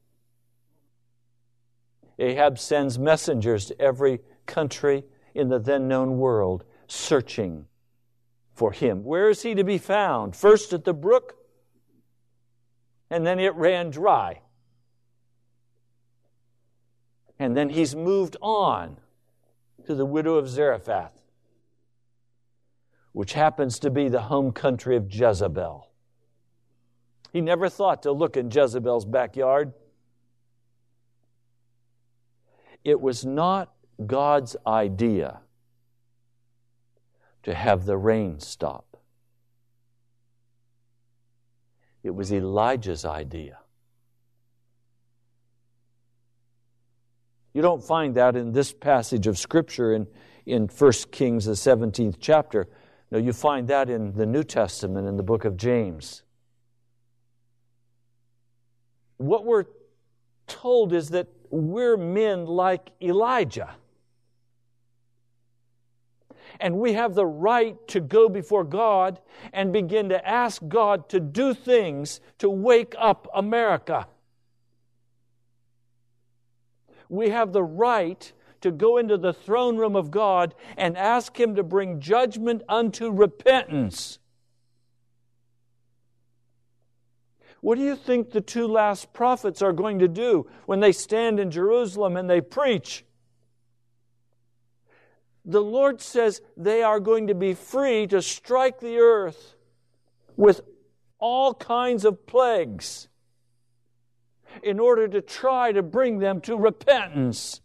Ahab 2.17 2.57
sends 2.59 2.97
messengers 2.97 3.65
to 3.67 3.81
every 3.81 4.19
country 4.45 5.03
in 5.33 5.49
the 5.49 5.59
then 5.59 5.87
known 5.87 6.17
world 6.17 6.63
searching 6.87 7.65
for 8.53 8.71
him. 8.71 9.03
Where 9.03 9.29
is 9.29 9.41
he 9.41 9.53
to 9.55 9.63
be 9.63 9.77
found? 9.77 10.35
First 10.35 10.71
at 10.71 10.85
the 10.85 10.93
brook, 10.93 11.35
and 13.09 13.25
then 13.25 13.39
it 13.39 13.53
ran 13.55 13.89
dry. 13.89 14.41
And 17.37 17.55
then 17.55 17.69
he's 17.69 17.95
moved 17.95 18.37
on 18.41 18.97
to 19.85 19.93
the 19.93 20.05
widow 20.05 20.35
of 20.35 20.47
Zarephath 20.47 21.24
which 23.15 23.31
happens 23.31 23.79
to 23.79 23.89
be 23.89 24.09
the 24.09 24.23
home 24.23 24.51
country 24.51 24.97
of 24.97 25.09
Jezebel. 25.09 25.89
He 27.31 27.39
never 27.39 27.69
thought 27.69 28.03
to 28.03 28.11
look 28.11 28.35
in 28.35 28.51
Jezebel's 28.51 29.05
backyard. 29.05 29.71
It 32.83 32.99
was 32.99 33.23
not 33.23 33.71
God's 34.05 34.57
idea 34.67 35.39
to 37.43 37.53
have 37.53 37.85
the 37.85 37.95
rain 37.95 38.41
stop. 38.41 38.97
It 42.03 42.13
was 42.13 42.33
Elijah's 42.33 43.05
idea. 43.05 43.59
You 47.53 47.61
don't 47.61 47.81
find 47.81 48.13
that 48.15 48.35
in 48.35 48.51
this 48.51 48.73
passage 48.73 49.25
of 49.25 49.37
Scripture 49.37 49.93
in, 49.93 50.05
in 50.45 50.67
1 50.67 50.91
Kings, 51.11 51.45
the 51.45 51.53
17th 51.53 52.17
chapter. 52.19 52.67
Now, 53.11 53.19
you 53.19 53.33
find 53.33 53.67
that 53.67 53.89
in 53.89 54.13
the 54.13 54.25
New 54.25 54.43
Testament 54.43 55.07
in 55.07 55.17
the 55.17 55.23
book 55.23 55.45
of 55.45 55.57
James. 55.57 56.23
What 59.17 59.45
we're 59.45 59.65
told 60.47 60.91
is 60.93 61.09
that 61.09 61.27
we're 61.49 61.97
men 61.97 62.45
like 62.45 62.91
Elijah. 63.01 63.75
And 66.59 66.79
we 66.79 66.93
have 66.93 67.15
the 67.15 67.25
right 67.25 67.75
to 67.89 67.99
go 67.99 68.29
before 68.29 68.63
God 68.63 69.19
and 69.51 69.73
begin 69.73 70.09
to 70.09 70.27
ask 70.27 70.61
God 70.67 71.09
to 71.09 71.19
do 71.19 71.53
things 71.53 72.21
to 72.39 72.49
wake 72.49 72.95
up 72.97 73.27
America. 73.33 74.07
We 77.09 77.29
have 77.29 77.53
the 77.53 77.63
right 77.63 78.31
to 78.65 78.71
go 78.71 78.97
into 78.97 79.15
the 79.15 79.31
throne 79.31 79.77
room 79.77 79.95
of 79.95 80.09
God 80.09 80.55
and 80.75 80.97
ask 80.97 81.39
Him 81.39 81.53
to 81.53 81.61
bring 81.61 81.99
judgment 81.99 82.63
unto 82.67 83.11
repentance. 83.11 84.17
What 87.61 87.77
do 87.77 87.83
you 87.83 87.95
think 87.95 88.31
the 88.31 88.41
two 88.41 88.67
last 88.67 89.13
prophets 89.13 89.61
are 89.61 89.71
going 89.71 89.99
to 89.99 90.07
do 90.07 90.47
when 90.65 90.79
they 90.79 90.91
stand 90.91 91.39
in 91.39 91.51
Jerusalem 91.51 92.17
and 92.17 92.27
they 92.27 92.41
preach? 92.41 93.05
The 95.45 95.61
Lord 95.61 96.01
says 96.01 96.41
they 96.57 96.81
are 96.81 96.99
going 96.99 97.27
to 97.27 97.35
be 97.35 97.53
free 97.53 98.07
to 98.07 98.19
strike 98.19 98.79
the 98.79 98.97
earth 98.97 99.53
with 100.35 100.61
all 101.19 101.53
kinds 101.53 102.03
of 102.03 102.25
plagues 102.25 103.09
in 104.63 104.79
order 104.79 105.07
to 105.07 105.21
try 105.21 105.71
to 105.71 105.83
bring 105.83 106.17
them 106.17 106.41
to 106.41 106.57
repentance. 106.57 107.61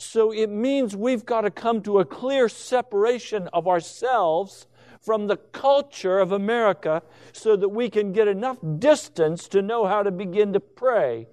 So 0.00 0.32
it 0.32 0.48
means 0.48 0.96
we've 0.96 1.26
got 1.26 1.42
to 1.42 1.50
come 1.50 1.82
to 1.82 1.98
a 1.98 2.06
clear 2.06 2.48
separation 2.48 3.48
of 3.52 3.68
ourselves 3.68 4.66
from 5.02 5.26
the 5.26 5.36
culture 5.36 6.18
of 6.18 6.32
America 6.32 7.02
so 7.32 7.54
that 7.56 7.68
we 7.68 7.90
can 7.90 8.12
get 8.12 8.26
enough 8.26 8.56
distance 8.78 9.46
to 9.48 9.60
know 9.60 9.86
how 9.86 10.02
to 10.02 10.10
begin 10.10 10.54
to 10.54 10.60
pray 10.60 11.28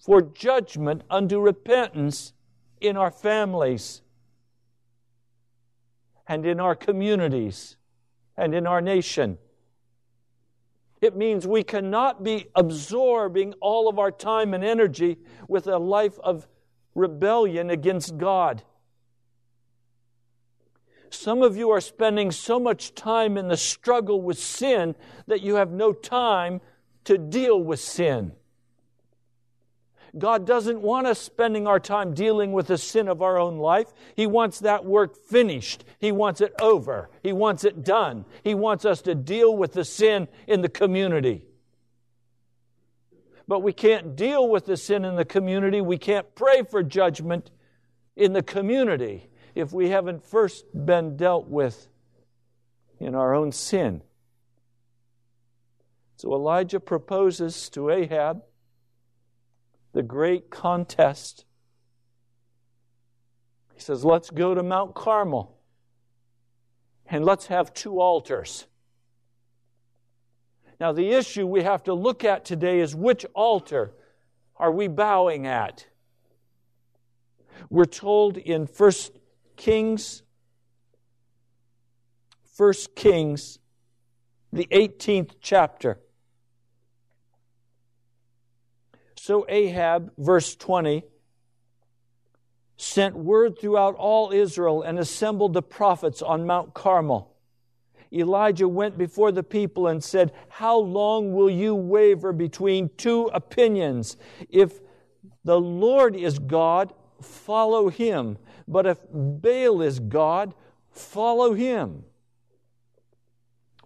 for 0.00 0.20
judgment 0.20 1.02
unto 1.08 1.38
repentance 1.38 2.32
in 2.80 2.96
our 2.96 3.12
families 3.12 4.02
and 6.26 6.44
in 6.44 6.58
our 6.58 6.74
communities 6.74 7.76
and 8.36 8.52
in 8.52 8.66
our 8.66 8.80
nation. 8.80 9.38
It 11.00 11.16
means 11.16 11.46
we 11.46 11.62
cannot 11.62 12.24
be 12.24 12.46
absorbing 12.56 13.54
all 13.60 13.88
of 13.88 14.00
our 14.00 14.10
time 14.10 14.54
and 14.54 14.64
energy 14.64 15.18
with 15.46 15.68
a 15.68 15.78
life 15.78 16.18
of 16.18 16.48
rebellion 16.98 17.70
against 17.70 18.18
God. 18.18 18.62
Some 21.10 21.42
of 21.42 21.56
you 21.56 21.70
are 21.70 21.80
spending 21.80 22.30
so 22.30 22.60
much 22.60 22.94
time 22.94 23.38
in 23.38 23.48
the 23.48 23.56
struggle 23.56 24.20
with 24.20 24.38
sin 24.38 24.94
that 25.26 25.40
you 25.40 25.54
have 25.54 25.70
no 25.70 25.92
time 25.92 26.60
to 27.04 27.16
deal 27.16 27.62
with 27.62 27.80
sin. 27.80 28.32
God 30.16 30.46
doesn't 30.46 30.80
want 30.80 31.06
us 31.06 31.18
spending 31.18 31.66
our 31.66 31.80
time 31.80 32.14
dealing 32.14 32.52
with 32.52 32.66
the 32.66 32.78
sin 32.78 33.08
of 33.08 33.22
our 33.22 33.38
own 33.38 33.58
life. 33.58 33.92
He 34.16 34.26
wants 34.26 34.60
that 34.60 34.84
work 34.84 35.16
finished. 35.16 35.84
He 35.98 36.12
wants 36.12 36.40
it 36.40 36.54
over. 36.60 37.10
He 37.22 37.32
wants 37.32 37.64
it 37.64 37.84
done. 37.84 38.24
He 38.42 38.54
wants 38.54 38.84
us 38.84 39.02
to 39.02 39.14
deal 39.14 39.56
with 39.56 39.72
the 39.72 39.84
sin 39.84 40.28
in 40.46 40.62
the 40.62 40.68
community. 40.68 41.47
But 43.48 43.60
we 43.60 43.72
can't 43.72 44.14
deal 44.14 44.46
with 44.46 44.66
the 44.66 44.76
sin 44.76 45.06
in 45.06 45.16
the 45.16 45.24
community. 45.24 45.80
We 45.80 45.96
can't 45.96 46.34
pray 46.34 46.62
for 46.62 46.82
judgment 46.82 47.50
in 48.14 48.34
the 48.34 48.42
community 48.42 49.30
if 49.54 49.72
we 49.72 49.88
haven't 49.88 50.22
first 50.22 50.66
been 50.74 51.16
dealt 51.16 51.48
with 51.48 51.88
in 53.00 53.14
our 53.14 53.34
own 53.34 53.50
sin. 53.50 54.02
So 56.16 56.34
Elijah 56.34 56.78
proposes 56.78 57.70
to 57.70 57.90
Ahab 57.90 58.42
the 59.92 60.02
great 60.02 60.50
contest. 60.50 61.46
He 63.72 63.80
says, 63.80 64.04
Let's 64.04 64.28
go 64.28 64.54
to 64.54 64.62
Mount 64.62 64.94
Carmel 64.94 65.56
and 67.06 67.24
let's 67.24 67.46
have 67.46 67.72
two 67.72 68.00
altars. 68.00 68.66
Now, 70.80 70.92
the 70.92 71.10
issue 71.10 71.46
we 71.46 71.62
have 71.62 71.82
to 71.84 71.94
look 71.94 72.24
at 72.24 72.44
today 72.44 72.80
is 72.80 72.94
which 72.94 73.26
altar 73.34 73.92
are 74.56 74.70
we 74.70 74.86
bowing 74.86 75.46
at? 75.46 75.86
We're 77.68 77.84
told 77.84 78.36
in 78.36 78.66
1 78.66 78.92
Kings, 79.56 80.22
1 82.56 82.72
Kings, 82.94 83.58
the 84.52 84.68
18th 84.70 85.32
chapter. 85.40 85.98
So 89.16 89.44
Ahab, 89.48 90.12
verse 90.16 90.54
20, 90.54 91.02
sent 92.76 93.16
word 93.16 93.58
throughout 93.58 93.96
all 93.96 94.30
Israel 94.30 94.82
and 94.82 94.98
assembled 94.98 95.54
the 95.54 95.62
prophets 95.62 96.22
on 96.22 96.46
Mount 96.46 96.72
Carmel. 96.72 97.34
Elijah 98.12 98.68
went 98.68 98.96
before 98.96 99.32
the 99.32 99.42
people 99.42 99.86
and 99.86 100.02
said, 100.02 100.32
How 100.48 100.78
long 100.78 101.32
will 101.32 101.50
you 101.50 101.74
waver 101.74 102.32
between 102.32 102.90
two 102.96 103.26
opinions? 103.34 104.16
If 104.48 104.80
the 105.44 105.60
Lord 105.60 106.16
is 106.16 106.38
God, 106.38 106.92
follow 107.20 107.88
him. 107.88 108.38
But 108.66 108.86
if 108.86 108.98
Baal 109.12 109.82
is 109.82 109.98
God, 109.98 110.54
follow 110.90 111.54
him. 111.54 112.04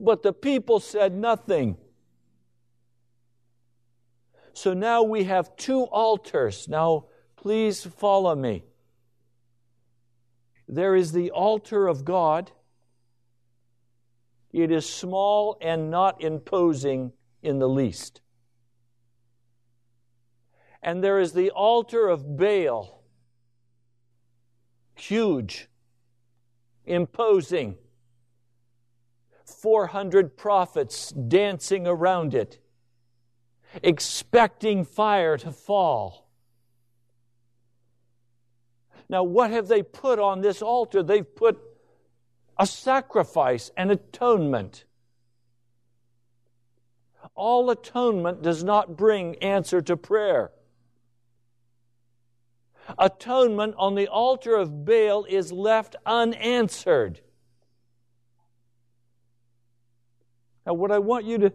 But 0.01 0.23
the 0.23 0.33
people 0.33 0.81
said 0.81 1.15
nothing. 1.15 1.77
So 4.55 4.75
now 4.75 5.03
we 5.03 5.25
have 5.25 5.57
two 5.57 5.85
altars. 5.85 6.69
Now, 6.69 7.07
please 7.37 7.85
follow 7.85 8.35
me. 8.35 8.65
There 10.69 10.95
is 10.95 11.13
the 11.13 11.31
altar 11.31 11.87
of 11.87 12.05
God. 12.05 12.51
It 14.53 14.71
is 14.71 14.89
small 14.89 15.57
and 15.61 15.91
not 15.91 16.23
imposing 16.23 17.13
in 17.43 17.59
the 17.59 17.69
least. 17.69 18.21
And 20.83 21.03
there 21.03 21.19
is 21.19 21.33
the 21.33 21.51
altar 21.51 22.09
of 22.09 22.37
Baal. 22.37 23.05
Huge, 24.95 25.69
imposing. 26.85 27.77
400 29.45 30.37
prophets 30.37 31.11
dancing 31.11 31.87
around 31.87 32.35
it 32.35 32.63
expecting 33.83 34.85
fire 34.85 35.37
to 35.39 35.53
fall. 35.53 36.29
Now, 39.09 39.23
what 39.23 39.51
have 39.51 39.69
they 39.69 39.83
put 39.83 40.19
on 40.19 40.41
this 40.41 40.63
altar? 40.63 41.03
They've 41.03 41.35
put 41.35 41.59
a 42.59 42.67
sacrifice, 42.67 43.71
an 43.77 43.91
atonement. 43.91 44.85
All 47.35 47.71
atonement 47.71 48.43
does 48.43 48.63
not 48.63 48.97
bring 48.97 49.37
answer 49.37 49.81
to 49.83 49.97
prayer. 49.97 50.51
Atonement 52.99 53.75
on 53.79 53.95
the 53.95 54.09
altar 54.09 54.57
of 54.57 54.85
Baal 54.85 55.25
is 55.29 55.53
left 55.53 55.97
unanswered. 56.05 57.21
Now, 60.67 60.75
what 60.75 60.91
I 60.91 60.99
want 60.99 61.25
you 61.25 61.39
to 61.39 61.53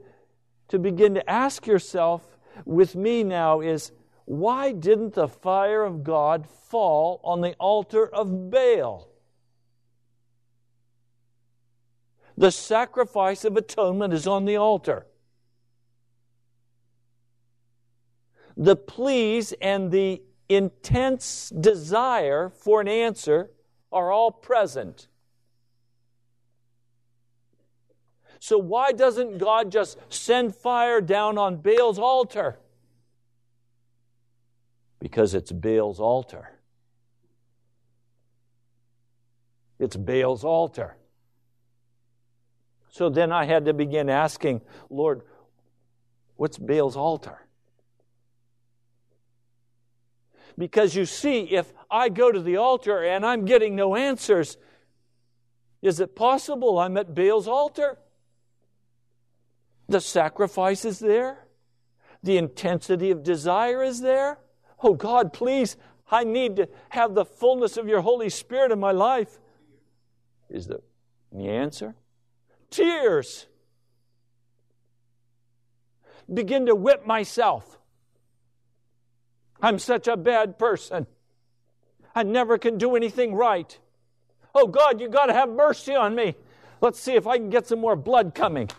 to 0.70 0.80
begin 0.80 1.16
to 1.16 1.30
ask 1.30 1.66
yourself 1.66 2.38
with 2.66 2.96
me 2.96 3.24
now 3.24 3.62
is 3.62 3.92
why 4.26 4.72
didn't 4.72 5.14
the 5.14 5.28
fire 5.28 5.84
of 5.84 6.04
God 6.04 6.46
fall 6.46 7.22
on 7.24 7.42
the 7.42 7.54
altar 7.54 8.08
of 8.08 8.50
Baal? 8.52 9.10
The 12.38 12.52
sacrifice 12.52 13.44
of 13.46 13.58
atonement 13.58 14.14
is 14.14 14.28
on 14.28 14.46
the 14.46 14.58
altar. 14.58 15.08
The 18.56 18.76
pleas 18.76 19.54
and 19.62 19.92
the 19.92 20.22
intense 20.50 21.50
desire 21.50 22.50
for 22.50 22.80
an 22.82 22.88
answer 22.88 23.52
are 23.92 24.12
all 24.12 24.32
present. 24.32 25.08
So 28.40 28.58
why 28.58 28.92
doesn't 28.92 29.40
God 29.40 29.72
just 29.72 29.98
send 30.10 30.56
fire 30.56 31.02
down 31.02 31.38
on 31.38 31.58
Baal's 31.58 31.98
altar? 31.98 32.60
Because 35.00 35.34
it's 35.34 35.52
Baal's 35.52 36.00
altar. 36.00 36.52
It's 39.80 39.96
Baal's 39.96 40.44
altar. 40.44 40.97
So 42.98 43.12
then 43.12 43.32
I 43.32 43.46
had 43.46 43.66
to 43.66 43.76
begin 43.76 44.10
asking, 44.10 44.62
Lord, 44.90 45.22
what's 46.36 46.58
Baal's 46.58 46.98
altar? 46.98 47.46
Because 50.58 50.96
you 50.96 51.06
see, 51.06 51.42
if 51.42 51.72
I 51.92 52.10
go 52.10 52.32
to 52.32 52.42
the 52.42 52.58
altar 52.58 53.04
and 53.04 53.24
I'm 53.24 53.46
getting 53.46 53.76
no 53.76 53.96
answers, 53.96 54.58
is 55.84 56.00
it 56.00 56.16
possible 56.16 56.80
I'm 56.80 56.98
at 56.98 57.14
Baal's 57.14 57.48
altar? 57.48 58.00
The 59.88 60.02
sacrifice 60.02 60.84
is 60.84 60.98
there. 60.98 61.46
The 62.24 62.40
intensity 62.40 63.12
of 63.12 63.22
desire 63.22 63.84
is 63.84 64.02
there. 64.02 64.40
Oh 64.82 64.96
God, 64.96 65.34
please, 65.34 65.78
I 66.10 66.24
need 66.24 66.56
to 66.56 66.68
have 66.90 67.14
the 67.14 67.26
fullness 67.26 67.78
of 67.78 67.88
your 67.88 68.02
Holy 68.02 68.32
Spirit 68.32 68.72
in 68.72 68.80
my 68.80 68.92
life. 68.92 69.38
Is 70.50 70.66
the, 70.66 70.82
the 71.32 71.48
answer? 71.48 71.94
Tears. 72.70 73.48
Begin 76.32 76.66
to 76.66 76.76
whip 76.76 77.06
myself. 77.06 77.80
I'm 79.62 79.80
such 79.80 80.08
a 80.08 80.18
bad 80.18 80.60
person. 80.60 81.08
I 82.14 82.24
never 82.24 82.58
can 82.58 82.78
do 82.78 82.96
anything 82.96 83.34
right. 83.34 83.78
Oh 84.54 84.68
God, 84.68 85.00
you 85.00 85.10
got 85.10 85.28
to 85.28 85.34
have 85.34 85.50
mercy 85.50 85.96
on 85.96 86.16
me. 86.16 86.36
Let's 86.82 87.00
see 87.00 87.14
if 87.14 87.28
I 87.28 87.38
can 87.38 87.50
get 87.50 87.68
some 87.68 87.80
more 87.80 87.96
blood 87.96 88.36
coming. 88.36 88.70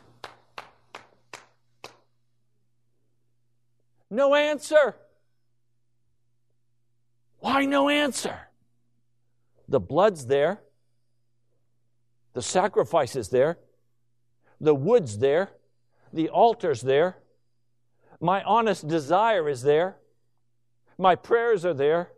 No 4.11 4.35
answer. 4.35 4.97
Why 7.41 7.65
no 7.65 7.89
answer? 7.89 8.39
The 9.69 9.81
blood's 9.81 10.27
there. 10.27 10.61
The 12.33 12.43
sacrifice 12.43 13.17
is 13.17 13.29
there. 13.29 13.59
The 14.61 14.75
wood's 14.75 15.19
there. 15.19 15.51
The 16.13 16.29
altar's 16.29 16.83
there. 16.83 17.19
My 18.21 18.43
honest 18.43 18.89
desire 18.89 19.49
is 19.49 19.63
there. 19.63 19.97
My 20.97 21.15
prayers 21.15 21.65
are 21.65 21.75
there. 21.75 22.11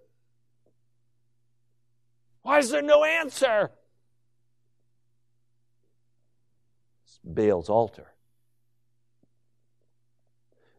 Why 2.42 2.58
is 2.58 2.70
there 2.70 2.82
no 2.82 3.04
answer? 3.04 3.70
It's 7.04 7.20
Baal's 7.22 7.68
altar. 7.68 8.14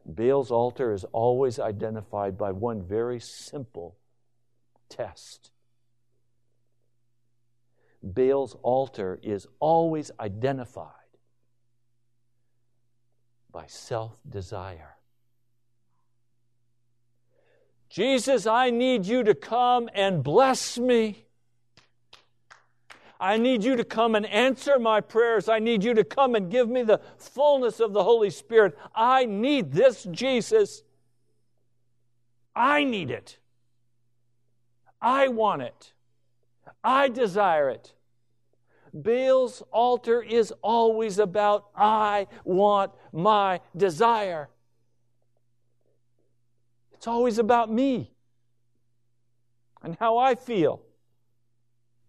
Baal's 0.04 0.50
altar 0.50 0.92
is 0.92 1.06
always 1.12 1.60
identified 1.60 2.38
by 2.38 2.52
one 2.52 2.82
very 2.82 3.20
simple 3.20 3.98
test. 4.90 5.52
Baal's 8.02 8.58
altar 8.64 9.20
is 9.22 9.48
always 9.60 10.10
identified 10.20 11.01
by 13.52 13.66
self 13.68 14.18
desire. 14.30 14.98
Jesus, 17.90 18.48
I 18.48 18.70
need 18.70 19.06
you 19.06 19.24
to 19.24 19.36
come 19.36 19.90
and 19.94 20.24
bless 20.24 20.78
me. 20.78 21.26
I 23.20 23.38
need 23.38 23.64
you 23.64 23.76
to 23.76 23.84
come 23.84 24.16
and 24.16 24.26
answer 24.26 24.80
my 24.80 25.02
prayers. 25.02 25.48
I 25.48 25.60
need 25.60 25.84
you 25.84 25.94
to 25.94 26.04
come 26.04 26.34
and 26.34 26.50
give 26.50 26.70
me 26.70 26.84
the 26.84 27.00
fullness 27.18 27.80
of 27.80 27.94
the 27.94 28.04
Holy 28.04 28.30
Spirit. 28.32 28.76
I 28.96 29.26
need 29.26 29.74
this, 29.74 30.08
Jesus. 30.10 30.84
I 32.56 32.84
need 32.84 33.12
it. 33.12 33.38
I 35.02 35.28
want 35.28 35.62
it. 35.62 35.94
I 36.84 37.10
desire 37.10 37.70
it. 37.70 37.94
Baal's 38.94 39.64
altar 39.72 40.22
is 40.22 40.54
always 40.62 41.20
about 41.20 41.70
I 41.76 42.28
want 42.44 42.92
my 43.14 43.62
desire. 43.76 44.50
It's 46.94 47.08
always 47.08 47.40
about 47.40 47.72
me 47.72 48.12
and 49.82 49.96
how 50.00 50.18
I 50.18 50.36
feel 50.36 50.82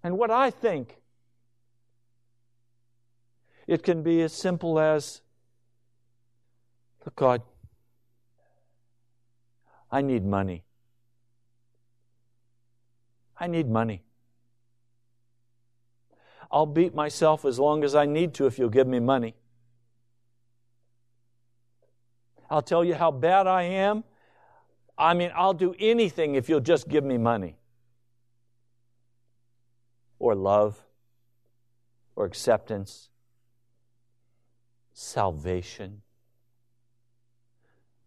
and 0.03 0.19
what 0.19 0.31
I 0.31 0.51
think. 0.51 0.99
It 3.67 3.83
can 3.83 4.03
be 4.03 4.23
as 4.23 4.33
simple 4.33 4.79
as 4.79 5.23
Look, 7.05 7.17
God, 7.17 7.43
I 9.91 10.03
need 10.03 10.25
money. 10.25 10.65
I 13.39 13.49
need 13.49 13.69
money. 13.69 14.03
I'll 16.53 16.67
beat 16.67 16.95
myself 16.95 17.45
as 17.47 17.59
long 17.59 17.83
as 17.83 17.95
I 17.95 18.05
need 18.05 18.35
to 18.35 18.47
if 18.47 18.59
you'll 18.59 18.69
give 18.69 18.87
me 18.87 19.01
money. 19.01 19.35
I'll 22.51 22.61
tell 22.61 22.85
you 22.85 22.95
how 22.95 23.11
bad 23.11 23.47
I 23.47 23.63
am. 23.63 24.05
I 24.99 25.15
mean, 25.15 25.31
I'll 25.35 25.55
do 25.55 25.75
anything 25.79 26.35
if 26.35 26.51
you'll 26.51 26.61
just 26.61 26.87
give 26.87 27.03
me 27.03 27.17
money. 27.17 27.57
Or 30.19 30.35
love, 30.35 30.85
or 32.15 32.27
acceptance, 32.27 33.09
salvation. 34.93 36.03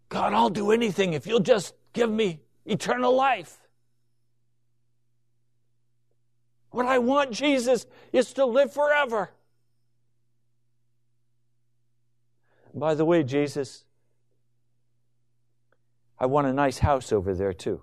God, 0.10 0.34
I'll 0.34 0.52
do 0.52 0.72
anything 0.72 1.14
if 1.14 1.26
you'll 1.26 1.40
just 1.40 1.74
give 1.94 2.12
me 2.12 2.40
eternal 2.66 3.14
life. 3.14 3.58
What 6.76 6.88
I 6.88 7.00
want, 7.00 7.32
Jesus, 7.32 7.86
is 8.12 8.34
to 8.34 8.46
live 8.46 8.74
forever. 8.74 9.30
By 12.74 12.96
the 12.96 13.06
way, 13.06 13.24
Jesus, 13.24 13.86
I 16.20 16.26
want 16.26 16.48
a 16.48 16.52
nice 16.52 16.80
house 16.80 17.14
over 17.14 17.34
there 17.34 17.54
too. 17.54 17.82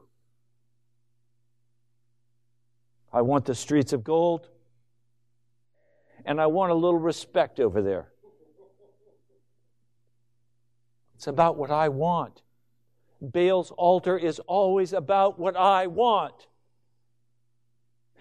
I 3.10 3.22
want 3.22 3.46
the 3.46 3.54
streets 3.54 3.94
of 3.94 4.04
gold, 4.04 4.50
and 6.26 6.38
I 6.38 6.48
want 6.48 6.70
a 6.70 6.74
little 6.74 7.00
respect 7.00 7.60
over 7.60 7.80
there. 7.80 8.08
It's 11.14 11.28
about 11.28 11.56
what 11.56 11.70
I 11.70 11.88
want. 11.88 12.42
Baal's 13.22 13.70
altar 13.70 14.18
is 14.18 14.38
always 14.40 14.92
about 14.92 15.38
what 15.38 15.56
I 15.56 15.86
want. 15.86 16.46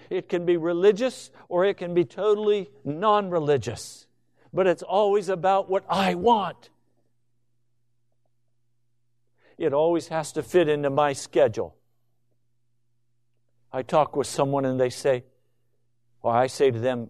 It 0.09 0.29
can 0.29 0.45
be 0.45 0.57
religious 0.57 1.31
or 1.49 1.65
it 1.65 1.77
can 1.77 1.93
be 1.93 2.05
totally 2.05 2.69
non 2.83 3.29
religious, 3.29 4.07
but 4.53 4.67
it's 4.67 4.83
always 4.83 5.29
about 5.29 5.69
what 5.69 5.85
I 5.89 6.15
want. 6.15 6.69
It 9.57 9.73
always 9.73 10.07
has 10.07 10.31
to 10.33 10.43
fit 10.43 10.67
into 10.67 10.89
my 10.89 11.13
schedule. 11.13 11.75
I 13.71 13.83
talk 13.83 14.15
with 14.15 14.27
someone 14.27 14.65
and 14.65 14.79
they 14.79 14.89
say, 14.89 15.23
or 16.21 16.35
I 16.35 16.47
say 16.47 16.71
to 16.71 16.79
them, 16.79 17.09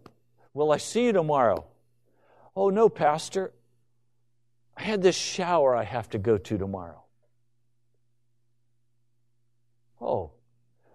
Will 0.54 0.72
I 0.72 0.78
see 0.78 1.06
you 1.06 1.14
tomorrow? 1.14 1.66
Oh, 2.56 2.70
no, 2.70 2.90
Pastor. 2.90 3.54
I 4.76 4.84
had 4.84 5.02
this 5.02 5.16
shower 5.16 5.76
I 5.76 5.84
have 5.84 6.10
to 6.10 6.18
go 6.18 6.38
to 6.38 6.58
tomorrow. 6.58 7.04
Oh, 10.02 10.32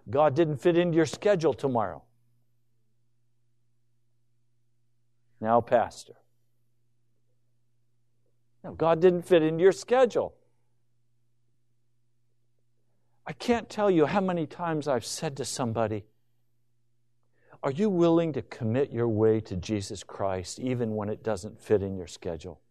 God 0.09 0.35
didn't 0.35 0.57
fit 0.57 0.77
into 0.77 0.95
your 0.95 1.05
schedule 1.05 1.53
tomorrow. 1.53 2.03
Now, 5.39 5.61
Pastor. 5.61 6.13
No, 8.63 8.73
God 8.73 9.01
didn't 9.01 9.23
fit 9.23 9.43
into 9.43 9.61
your 9.61 9.71
schedule. 9.71 10.33
I 13.25 13.33
can't 13.33 13.69
tell 13.69 13.91
you 13.91 14.05
how 14.05 14.21
many 14.21 14.47
times 14.47 14.87
I've 14.87 15.05
said 15.05 15.35
to 15.37 15.45
somebody, 15.45 16.05
Are 17.61 17.71
you 17.71 17.89
willing 17.89 18.31
to 18.33 18.41
commit 18.41 18.91
your 18.91 19.09
way 19.09 19.41
to 19.41 19.57
Jesus 19.57 20.03
Christ 20.03 20.59
even 20.59 20.95
when 20.95 21.09
it 21.09 21.23
doesn't 21.23 21.61
fit 21.61 21.83
in 21.83 21.97
your 21.97 22.07
schedule? 22.07 22.61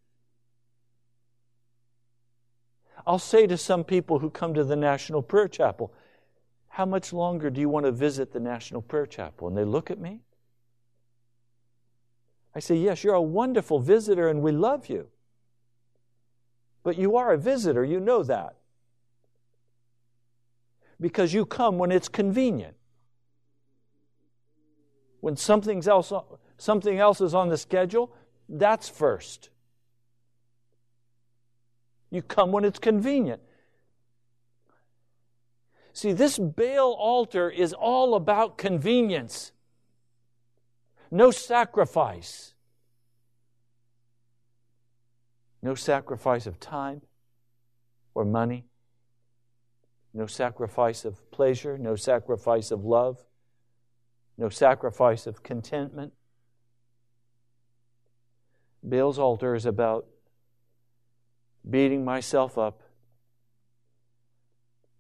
I'll 3.06 3.18
say 3.18 3.46
to 3.46 3.56
some 3.56 3.84
people 3.84 4.18
who 4.18 4.30
come 4.30 4.54
to 4.54 4.64
the 4.64 4.74
National 4.74 5.22
Prayer 5.22 5.46
Chapel, 5.46 5.92
how 6.76 6.84
much 6.84 7.10
longer 7.10 7.48
do 7.48 7.58
you 7.58 7.70
want 7.70 7.86
to 7.86 7.90
visit 7.90 8.34
the 8.34 8.38
National 8.38 8.82
Prayer 8.82 9.06
Chapel? 9.06 9.48
And 9.48 9.56
they 9.56 9.64
look 9.64 9.90
at 9.90 9.98
me. 9.98 10.20
I 12.54 12.60
say, 12.60 12.76
Yes, 12.76 13.02
you're 13.02 13.14
a 13.14 13.22
wonderful 13.22 13.78
visitor 13.78 14.28
and 14.28 14.42
we 14.42 14.52
love 14.52 14.90
you. 14.90 15.08
But 16.82 16.98
you 16.98 17.16
are 17.16 17.32
a 17.32 17.38
visitor, 17.38 17.82
you 17.82 17.98
know 17.98 18.22
that. 18.24 18.56
Because 21.00 21.32
you 21.32 21.46
come 21.46 21.78
when 21.78 21.90
it's 21.90 22.10
convenient. 22.10 22.76
When 25.20 25.34
something 25.34 25.82
else, 25.88 26.12
something 26.58 26.98
else 26.98 27.22
is 27.22 27.32
on 27.32 27.48
the 27.48 27.56
schedule, 27.56 28.12
that's 28.50 28.86
first. 28.86 29.48
You 32.10 32.20
come 32.20 32.52
when 32.52 32.66
it's 32.66 32.78
convenient. 32.78 33.40
See, 35.96 36.12
this 36.12 36.38
Baal 36.38 36.92
altar 36.92 37.48
is 37.48 37.72
all 37.72 38.16
about 38.16 38.58
convenience, 38.58 39.52
no 41.10 41.30
sacrifice. 41.30 42.52
No 45.62 45.74
sacrifice 45.74 46.46
of 46.46 46.60
time 46.60 47.00
or 48.14 48.26
money, 48.26 48.66
no 50.12 50.26
sacrifice 50.26 51.06
of 51.06 51.30
pleasure, 51.30 51.78
no 51.78 51.96
sacrifice 51.96 52.70
of 52.70 52.84
love, 52.84 53.24
no 54.36 54.50
sacrifice 54.50 55.26
of 55.26 55.42
contentment. 55.42 56.12
Baal's 58.82 59.18
altar 59.18 59.54
is 59.54 59.64
about 59.64 60.04
beating 61.68 62.04
myself 62.04 62.58
up 62.58 62.82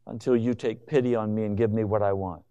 until 0.06 0.36
you 0.36 0.54
take 0.54 0.86
pity 0.86 1.14
on 1.14 1.34
me 1.34 1.44
and 1.44 1.56
give 1.56 1.72
me 1.72 1.84
what 1.84 2.02
I 2.02 2.12
want. 2.12 2.42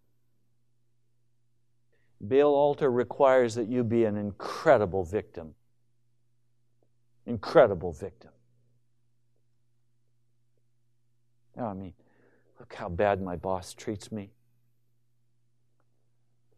Baal 2.22 2.54
altar 2.54 2.92
requires 2.92 3.56
that 3.56 3.68
you 3.68 3.84
be 3.84 4.06
an 4.06 4.18
incredible 4.18 5.04
victim. 5.04 5.54
Incredible 7.26 7.92
victim. 7.92 8.32
Now, 11.56 11.68
I 11.68 11.74
mean, 11.74 11.94
look 12.60 12.74
how 12.74 12.90
bad 12.90 13.22
my 13.22 13.36
boss 13.36 13.74
treats 13.74 14.12
me. 14.12 14.32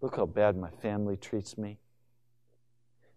Look 0.01 0.15
how 0.15 0.25
bad 0.25 0.57
my 0.57 0.69
family 0.69 1.17
treats 1.17 1.57
me. 1.57 1.79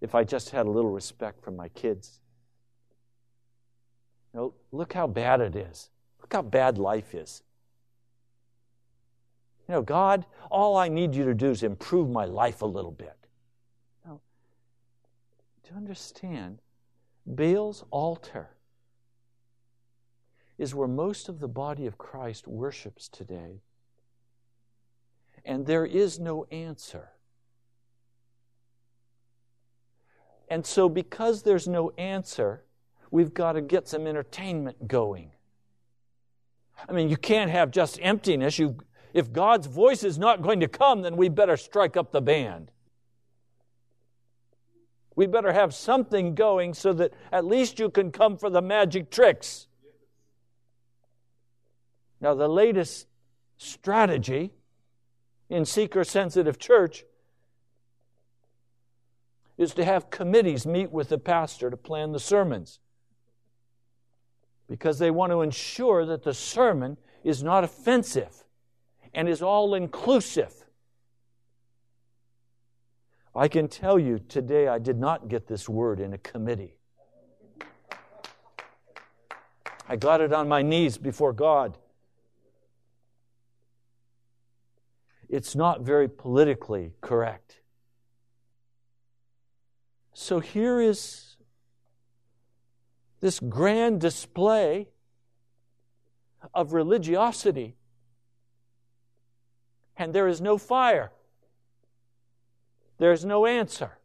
If 0.01 0.15
I 0.15 0.25
just 0.25 0.51
had 0.51 0.67
a 0.67 0.71
little 0.71 0.91
respect 0.91 1.43
for 1.43 1.51
my 1.51 1.69
kids. 1.69 2.21
Know, 4.33 4.55
look 4.73 4.93
how 4.93 5.07
bad 5.07 5.41
it 5.41 5.57
is. 5.57 5.91
Look 6.21 6.33
how 6.33 6.43
bad 6.43 6.79
life 6.79 7.15
is. 7.15 7.43
You 9.71 9.77
know, 9.77 9.83
God, 9.83 10.27
all 10.51 10.77
I 10.77 10.89
need 10.89 11.15
you 11.15 11.25
to 11.27 11.33
do 11.33 11.49
is 11.49 11.63
improve 11.63 12.11
my 12.11 12.25
life 12.25 12.63
a 12.63 12.67
little 12.67 12.91
bit. 12.91 13.17
Now, 14.05 14.19
you 15.71 15.77
understand? 15.77 16.59
Baal's 17.25 17.85
altar 17.93 18.51
is 20.59 20.75
where 20.75 20.89
most 20.89 21.29
of 21.29 21.39
the 21.39 21.47
body 21.47 21.87
of 21.87 21.99
Christ 21.99 22.49
worships 22.49 23.07
today. 23.07 23.63
And 25.45 25.67
there 25.67 25.87
is 25.87 26.19
no 26.19 26.47
answer. 26.51 27.11
And 30.49 30.67
so, 30.67 30.89
because 30.89 31.45
there's 31.45 31.69
no 31.69 31.91
answer, 31.91 32.65
we've 33.13 33.33
got 33.33 33.53
to 33.53 33.61
get 33.61 33.87
some 33.87 34.09
entertainment 34.09 34.89
going. 34.89 35.31
I 36.89 36.93
mean, 36.93 37.09
you 37.09 37.17
can't 37.17 37.53
have 37.53 37.71
just 37.71 38.01
emptiness. 38.03 38.59
You, 38.59 38.77
if 39.13 39.33
God's 39.33 39.67
voice 39.67 40.05
is 40.05 40.19
not 40.19 40.43
going 40.43 40.61
to 40.61 40.69
come, 40.69 41.03
then 41.03 41.17
we 41.17 41.29
better 41.29 41.57
strike 41.57 41.97
up 41.97 42.13
the 42.13 42.21
band. 42.21 42.71
We 45.17 45.27
better 45.27 45.53
have 45.53 45.75
something 45.75 46.35
going 46.35 46.75
so 46.75 46.93
that 46.95 47.13
at 47.33 47.45
least 47.45 47.79
you 47.79 47.91
can 47.91 48.11
come 48.13 48.37
for 48.37 48.49
the 48.49 48.63
magic 48.63 49.11
tricks. 49.11 49.67
Now, 52.21 52.35
the 52.35 52.49
latest 52.49 53.07
strategy 53.57 54.53
in 55.49 55.65
seeker 55.65 56.05
sensitive 56.05 56.59
church 56.59 57.05
is 59.59 59.75
to 59.75 59.85
have 59.85 60.11
committees 60.11 60.67
meet 60.67 60.91
with 60.91 61.11
the 61.11 61.19
pastor 61.19 61.69
to 61.69 61.77
plan 61.77 62.13
the 62.13 62.21
sermons 62.21 62.81
because 64.69 64.99
they 64.99 65.11
want 65.11 65.33
to 65.33 65.43
ensure 65.43 66.07
that 66.07 66.23
the 66.23 66.33
sermon 66.33 66.97
is 67.25 67.43
not 67.43 67.65
offensive 67.65 68.45
and 69.13 69.29
is 69.29 69.43
all 69.43 69.75
inclusive. 69.75 70.55
I 73.35 73.49
can 73.49 73.69
tell 73.69 73.99
you 73.99 74.19
today 74.19 74.69
I 74.69 74.79
did 74.79 74.99
not 74.99 75.29
get 75.29 75.47
this 75.47 75.69
word 75.69 76.01
in 76.01 76.13
a 76.13 76.19
committee. 76.19 76.75
I 79.89 79.97
got 79.97 80.21
it 80.21 80.33
on 80.33 80.49
my 80.49 80.63
knees 80.63 80.99
before 80.99 81.33
God. 81.33 81.79
It's 85.29 85.55
not 85.55 85.83
very 85.83 86.09
politically 86.09 86.93
correct. 87.01 87.61
So 90.13 90.41
here 90.41 90.81
is 90.81 91.37
this 93.21 93.39
grand 93.41 94.01
display 94.01 94.89
of 96.53 96.73
religiosity, 96.73 97.77
and 100.01 100.15
there 100.15 100.27
is 100.27 100.41
no 100.41 100.57
fire. 100.57 101.13
There's 102.97 103.23
no 103.23 103.45
answer. 103.45 103.99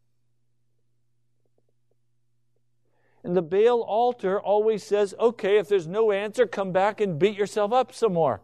And 3.23 3.35
the 3.35 3.41
Baal 3.41 3.81
altar 3.81 4.39
always 4.39 4.83
says, 4.83 5.15
okay, 5.19 5.57
if 5.57 5.69
there's 5.69 5.87
no 5.87 6.11
answer, 6.11 6.45
come 6.45 6.73
back 6.73 6.99
and 6.99 7.17
beat 7.17 7.37
yourself 7.37 7.71
up 7.71 7.93
some 7.93 8.13
more. 8.13 8.41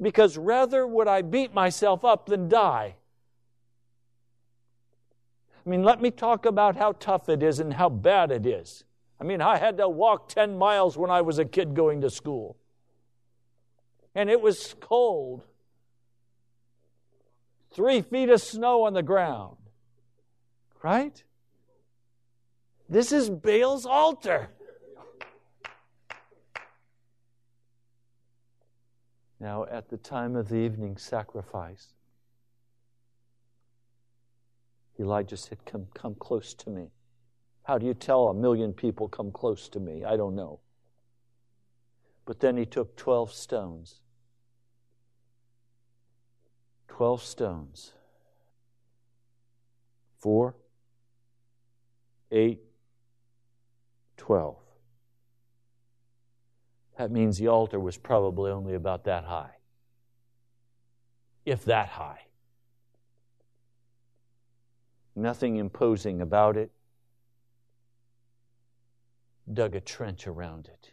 Because 0.00 0.36
rather 0.38 0.86
would 0.86 1.08
I 1.08 1.20
beat 1.22 1.52
myself 1.52 2.04
up 2.04 2.26
than 2.26 2.48
die. 2.48 2.96
I 5.64 5.68
mean, 5.68 5.84
let 5.84 6.00
me 6.00 6.10
talk 6.10 6.46
about 6.46 6.76
how 6.76 6.92
tough 6.92 7.28
it 7.28 7.42
is 7.42 7.60
and 7.60 7.74
how 7.74 7.90
bad 7.90 8.30
it 8.30 8.46
is. 8.46 8.84
I 9.20 9.24
mean, 9.24 9.40
I 9.42 9.58
had 9.58 9.76
to 9.76 9.88
walk 9.88 10.28
10 10.30 10.56
miles 10.56 10.96
when 10.96 11.10
I 11.10 11.20
was 11.20 11.38
a 11.38 11.44
kid 11.44 11.74
going 11.74 12.00
to 12.00 12.10
school. 12.10 12.56
And 14.14 14.30
it 14.30 14.40
was 14.40 14.74
cold 14.80 15.42
three 17.72 18.00
feet 18.00 18.28
of 18.28 18.40
snow 18.40 18.84
on 18.84 18.94
the 18.94 19.02
ground. 19.02 19.56
Right? 20.82 21.22
This 22.88 23.10
is 23.10 23.30
Baal's 23.30 23.86
altar. 23.86 24.50
Now, 29.40 29.64
at 29.64 29.88
the 29.88 29.96
time 29.96 30.36
of 30.36 30.48
the 30.48 30.56
evening 30.56 30.96
sacrifice, 30.96 31.88
Elijah 34.98 35.36
said, 35.36 35.58
Come, 35.66 35.88
come 35.92 36.14
close 36.14 36.54
to 36.54 36.70
me. 36.70 36.90
How 37.64 37.78
do 37.78 37.86
you 37.86 37.94
tell 37.94 38.28
a 38.28 38.34
million 38.34 38.72
people 38.72 39.08
come 39.08 39.32
close 39.32 39.68
to 39.70 39.80
me? 39.80 40.04
I 40.04 40.16
don't 40.16 40.36
know. 40.36 40.60
But 42.26 42.40
then 42.40 42.56
he 42.56 42.64
took 42.64 42.96
12 42.96 43.32
stones 43.32 44.00
12 46.94 47.24
stones. 47.24 47.92
Four, 50.20 50.54
eight, 52.30 52.60
12. 54.16 54.56
That 56.96 57.10
means 57.10 57.36
the 57.38 57.48
altar 57.48 57.80
was 57.80 57.96
probably 57.96 58.52
only 58.52 58.74
about 58.74 59.02
that 59.06 59.24
high, 59.24 59.56
if 61.44 61.64
that 61.64 61.88
high. 61.88 62.26
Nothing 65.16 65.56
imposing 65.56 66.20
about 66.20 66.56
it. 66.56 66.70
Dug 69.52 69.74
a 69.74 69.80
trench 69.80 70.28
around 70.28 70.68
it, 70.68 70.92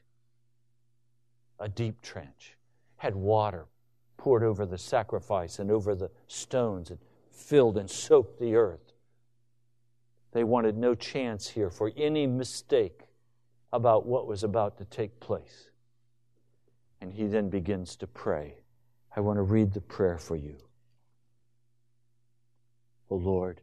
a 1.60 1.70
deep 1.70 2.02
trench, 2.02 2.58
had 2.98 3.16
water 3.16 3.68
poured 4.22 4.44
over 4.44 4.68
the 4.68 4.78
sacrifice 4.78 5.58
and 5.58 5.72
over 5.72 5.96
the 5.96 6.12
stones 6.28 6.92
and 6.92 7.00
filled 7.32 7.76
and 7.76 7.90
soaked 7.90 8.40
the 8.40 8.56
earth. 8.56 8.94
They 10.32 10.44
wanted 10.44 10.78
no 10.78 10.94
chance 10.94 11.50
here 11.50 11.72
for 11.72 11.92
any 11.98 12.28
mistake 12.28 13.02
about 13.74 14.06
what 14.06 14.28
was 14.28 14.44
about 14.44 14.78
to 14.78 14.86
take 14.86 15.20
place. 15.20 15.72
And 17.02 17.12
he 17.12 17.26
then 17.26 17.50
begins 17.50 17.96
to 17.96 18.06
pray. 18.06 18.58
I 19.16 19.22
want 19.22 19.38
to 19.38 19.42
read 19.42 19.74
the 19.74 19.82
prayer 19.82 20.20
for 20.20 20.36
you. 20.36 20.58
O 23.10 23.16
Lord, 23.16 23.60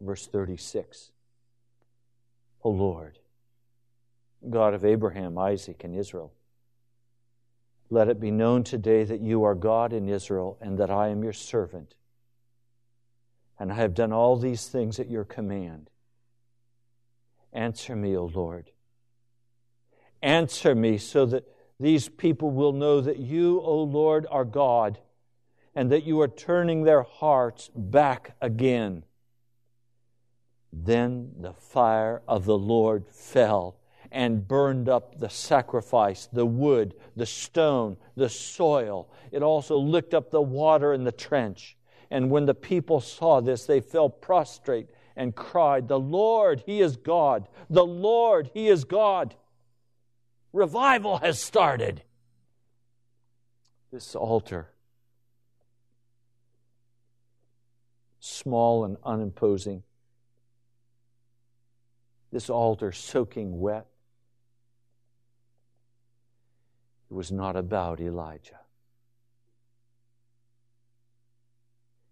verse 0.00 0.26
36. 0.26 1.12
O 2.64 2.70
Lord, 2.70 3.20
God 4.50 4.74
of 4.74 4.84
Abraham, 4.84 5.38
Isaac, 5.38 5.84
and 5.84 5.94
Israel, 5.94 6.32
let 7.90 8.08
it 8.08 8.20
be 8.20 8.30
known 8.30 8.64
today 8.64 9.04
that 9.04 9.20
you 9.20 9.44
are 9.44 9.54
God 9.54 9.92
in 9.92 10.08
Israel 10.08 10.58
and 10.60 10.78
that 10.78 10.90
I 10.90 11.08
am 11.08 11.22
your 11.22 11.32
servant. 11.32 11.94
And 13.58 13.72
I 13.72 13.76
have 13.76 13.94
done 13.94 14.12
all 14.12 14.36
these 14.36 14.68
things 14.68 15.00
at 15.00 15.10
your 15.10 15.24
command. 15.24 15.90
Answer 17.52 17.96
me, 17.96 18.16
O 18.16 18.26
Lord. 18.26 18.70
Answer 20.22 20.74
me 20.74 20.98
so 20.98 21.26
that 21.26 21.44
these 21.80 22.08
people 22.08 22.50
will 22.50 22.72
know 22.72 23.00
that 23.00 23.18
you, 23.18 23.60
O 23.60 23.82
Lord, 23.82 24.26
are 24.30 24.44
God 24.44 24.98
and 25.74 25.90
that 25.92 26.04
you 26.04 26.20
are 26.20 26.28
turning 26.28 26.82
their 26.82 27.02
hearts 27.02 27.70
back 27.74 28.36
again. 28.40 29.04
Then 30.72 31.32
the 31.38 31.54
fire 31.54 32.22
of 32.28 32.44
the 32.44 32.58
Lord 32.58 33.06
fell 33.10 33.77
and 34.10 34.46
burned 34.46 34.88
up 34.88 35.18
the 35.18 35.28
sacrifice, 35.28 36.28
the 36.32 36.46
wood, 36.46 36.94
the 37.16 37.26
stone, 37.26 37.96
the 38.16 38.28
soil. 38.28 39.10
It 39.32 39.42
also 39.42 39.76
licked 39.76 40.14
up 40.14 40.30
the 40.30 40.40
water 40.40 40.92
in 40.92 41.04
the 41.04 41.12
trench. 41.12 41.76
And 42.10 42.30
when 42.30 42.46
the 42.46 42.54
people 42.54 43.00
saw 43.00 43.40
this, 43.40 43.66
they 43.66 43.80
fell 43.80 44.08
prostrate 44.08 44.88
and 45.16 45.34
cried, 45.34 45.88
The 45.88 45.98
Lord, 45.98 46.62
He 46.64 46.80
is 46.80 46.96
God! 46.96 47.48
The 47.68 47.84
Lord, 47.84 48.50
He 48.54 48.68
is 48.68 48.84
God! 48.84 49.34
Revival 50.52 51.18
has 51.18 51.40
started. 51.40 52.02
This 53.92 54.14
altar, 54.14 54.70
small 58.20 58.84
and 58.84 58.96
unimposing, 59.02 59.82
this 62.30 62.50
altar 62.50 62.92
soaking 62.92 63.58
wet, 63.58 63.86
It 67.10 67.14
was 67.14 67.32
not 67.32 67.56
about 67.56 68.00
Elijah. 68.00 68.60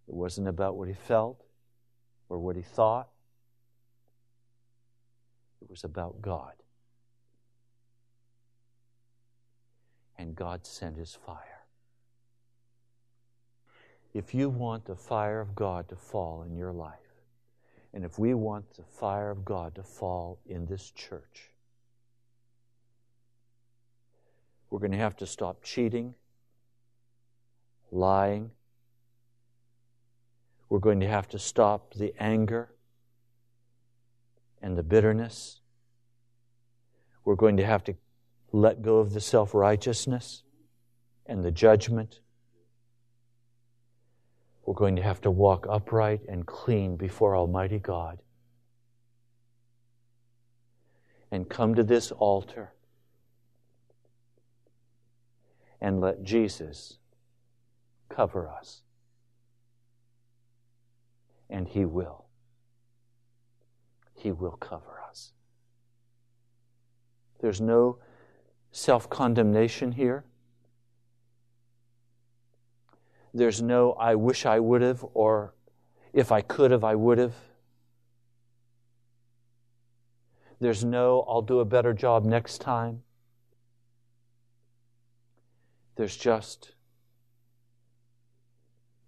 It 0.09 0.15
wasn't 0.15 0.49
about 0.49 0.77
what 0.77 0.89
he 0.89 0.95
felt 0.95 1.43
or 2.29 2.39
what 2.39 2.57
he 2.57 2.63
thought. 2.63 3.09
It 5.61 5.69
was 5.69 5.85
about 5.85 6.23
God. 6.23 6.53
And 10.19 10.35
God 10.35 10.65
sent 10.65 10.97
his 10.97 11.15
fire. 11.15 11.65
If 14.15 14.35
you 14.35 14.49
want 14.49 14.87
the 14.87 14.97
fire 14.97 15.41
of 15.41 15.55
God 15.55 15.89
to 15.91 15.97
fall 15.97 16.43
in 16.45 16.57
your 16.57 16.73
life, 16.73 16.95
and 17.93 18.05
if 18.05 18.19
we 18.19 18.33
want 18.33 18.65
the 18.77 18.83
fire 18.83 19.31
of 19.31 19.45
God 19.45 19.75
to 19.75 19.83
fall 19.83 20.39
in 20.47 20.65
this 20.65 20.91
church, 20.91 21.51
We're 24.71 24.81
going 24.81 24.93
to 24.93 24.99
have 24.99 25.17
to 25.17 25.27
stop 25.27 25.63
cheating, 25.63 26.15
lying. 27.91 28.51
We're 30.69 30.81
going 30.81 31.01
to 31.01 31.09
have 31.09 31.29
to 31.29 31.39
stop 31.39 31.95
the 31.95 32.13
anger 32.19 32.75
and 34.61 34.77
the 34.77 34.83
bitterness. 34.83 35.61
We're 37.25 37.37
going 37.37 37.57
to 37.59 37.67
have 37.67 37.85
to 37.85 37.95
let 38.53 38.83
go 38.83 38.99
of 38.99 39.13
the 39.13 39.21
self 39.21 39.55
righteousness 39.55 40.43
and 41.27 41.45
the 41.45 41.51
judgment. 41.53 42.21
We're 44.65 44.75
going 44.75 44.97
to 44.97 45.03
have 45.03 45.21
to 45.21 45.31
walk 45.31 45.67
upright 45.71 46.23
and 46.29 46.45
clean 46.45 46.97
before 46.97 47.37
Almighty 47.37 47.79
God 47.79 48.19
and 51.31 51.49
come 51.49 51.75
to 51.77 51.85
this 51.85 52.11
altar 52.11 52.73
and 55.81 56.01
let 56.01 56.23
Jesus 56.23 56.99
cover 58.09 58.49
us. 58.49 58.83
And 61.49 61.69
He 61.69 61.85
will. 61.85 62.27
He 64.15 64.33
will 64.33 64.57
cover 64.57 65.01
us. 65.09 65.33
There's 67.41 67.61
no 67.61 67.99
self 68.73 69.09
condemnation 69.09 69.93
here. 69.93 70.25
There's 73.33 73.61
no, 73.61 73.93
I 73.93 74.15
wish 74.15 74.47
I 74.47 74.59
would 74.59 74.81
have, 74.81 75.05
or 75.13 75.55
if 76.15 76.33
I 76.33 76.41
could 76.41 76.71
have, 76.71 76.85
I 76.85 76.95
would 76.95 77.19
have. 77.19 77.35
There's 80.59 80.85
no, 80.85 81.25
I'll 81.29 81.43
do 81.43 81.61
a 81.61 81.67
better 81.67 81.93
job 81.93 82.25
next 82.25 82.63
time. 82.63 83.03
There's 85.97 86.17
just, 86.17 86.73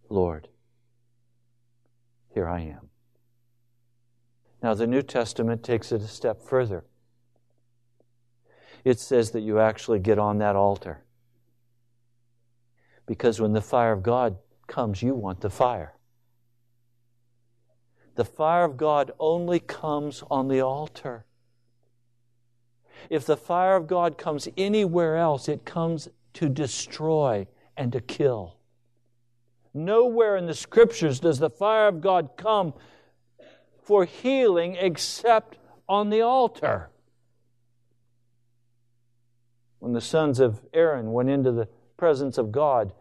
Lord, 0.08 0.48
here 2.34 2.48
I 2.48 2.60
am. 2.60 2.88
Now, 4.62 4.74
the 4.74 4.86
New 4.86 5.02
Testament 5.02 5.62
takes 5.62 5.92
it 5.92 6.00
a 6.00 6.08
step 6.08 6.42
further. 6.42 6.84
It 8.84 8.98
says 8.98 9.30
that 9.32 9.40
you 9.40 9.60
actually 9.60 9.98
get 9.98 10.18
on 10.18 10.38
that 10.38 10.56
altar. 10.56 11.04
Because 13.06 13.40
when 13.40 13.52
the 13.52 13.60
fire 13.60 13.92
of 13.92 14.02
God 14.02 14.36
comes, 14.66 15.02
you 15.02 15.14
want 15.14 15.40
the 15.40 15.50
fire. 15.50 15.94
The 18.16 18.24
fire 18.24 18.64
of 18.64 18.76
God 18.76 19.12
only 19.18 19.60
comes 19.60 20.24
on 20.30 20.48
the 20.48 20.60
altar. 20.60 21.24
If 23.10 23.24
the 23.24 23.36
fire 23.36 23.76
of 23.76 23.86
God 23.86 24.18
comes 24.18 24.48
anywhere 24.56 25.16
else, 25.16 25.48
it 25.48 25.64
comes 25.64 26.08
to 26.34 26.48
destroy 26.48 27.46
and 27.76 27.92
to 27.92 28.00
kill. 28.00 28.56
Nowhere 29.74 30.36
in 30.36 30.46
the 30.46 30.54
scriptures 30.54 31.20
does 31.20 31.38
the 31.38 31.50
fire 31.50 31.88
of 31.88 32.00
God 32.00 32.30
come 32.36 32.74
for 33.82 34.04
healing 34.04 34.76
except 34.78 35.58
on 35.88 36.10
the 36.10 36.20
altar. 36.20 36.90
When 39.78 39.92
the 39.92 40.00
sons 40.00 40.40
of 40.40 40.60
Aaron 40.74 41.12
went 41.12 41.30
into 41.30 41.52
the 41.52 41.68
presence 41.96 42.38
of 42.38 42.50
God 42.52 42.92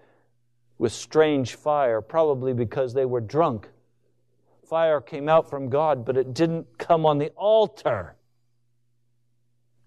with 0.78 0.92
strange 0.92 1.56
fire, 1.56 2.02
probably 2.02 2.54
because 2.54 2.94
they 2.94 3.06
were 3.06 3.22
drunk, 3.22 3.70
fire 4.64 5.02
came 5.02 5.28
out 5.28 5.50
from 5.50 5.70
God, 5.70 6.06
but 6.06 6.18
it 6.18 6.34
didn't 6.34 6.78
come 6.78 7.06
on 7.06 7.18
the 7.18 7.30
altar. 7.30 8.16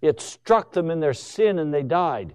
It 0.00 0.20
struck 0.20 0.72
them 0.72 0.90
in 0.90 1.00
their 1.00 1.14
sin 1.14 1.58
and 1.58 1.72
they 1.72 1.82
died. 1.82 2.34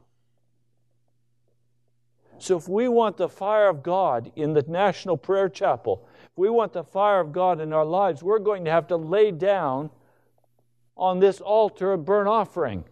So, 2.37 2.57
if 2.57 2.67
we 2.67 2.87
want 2.87 3.17
the 3.17 3.29
fire 3.29 3.69
of 3.69 3.81
God 3.81 4.31
in 4.35 4.53
the 4.53 4.63
National 4.67 5.17
Prayer 5.17 5.49
Chapel, 5.49 6.07
if 6.23 6.37
we 6.37 6.49
want 6.49 6.73
the 6.73 6.83
fire 6.83 7.19
of 7.19 7.31
God 7.31 7.61
in 7.61 7.71
our 7.71 7.85
lives, 7.85 8.21
we're 8.21 8.39
going 8.39 8.65
to 8.65 8.71
have 8.71 8.87
to 8.87 8.97
lay 8.97 9.31
down 9.31 9.89
on 10.97 11.19
this 11.19 11.41
altar 11.41 11.93
a 11.93 11.97
burnt 11.97 12.27
offering. 12.27 12.83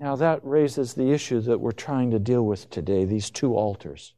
Now, 0.00 0.14
that 0.16 0.40
raises 0.44 0.94
the 0.94 1.10
issue 1.10 1.40
that 1.40 1.58
we're 1.60 1.72
trying 1.72 2.12
to 2.12 2.20
deal 2.20 2.46
with 2.46 2.70
today 2.70 3.04
these 3.04 3.30
two 3.30 3.54
altars. 3.54 4.14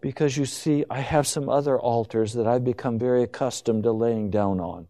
Because 0.00 0.36
you 0.36 0.44
see, 0.44 0.84
I 0.88 1.00
have 1.00 1.26
some 1.26 1.48
other 1.48 1.78
altars 1.78 2.34
that 2.34 2.46
I've 2.46 2.64
become 2.64 2.98
very 2.98 3.22
accustomed 3.22 3.84
to 3.84 3.92
laying 3.92 4.30
down 4.30 4.60
on. 4.60 4.86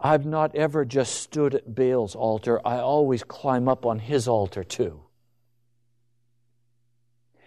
I've 0.00 0.24
not 0.24 0.54
ever 0.56 0.86
just 0.86 1.16
stood 1.16 1.54
at 1.54 1.74
Baal's 1.74 2.14
altar, 2.14 2.60
I 2.66 2.78
always 2.78 3.22
climb 3.22 3.68
up 3.68 3.84
on 3.84 3.98
his 3.98 4.26
altar 4.26 4.64
too. 4.64 5.02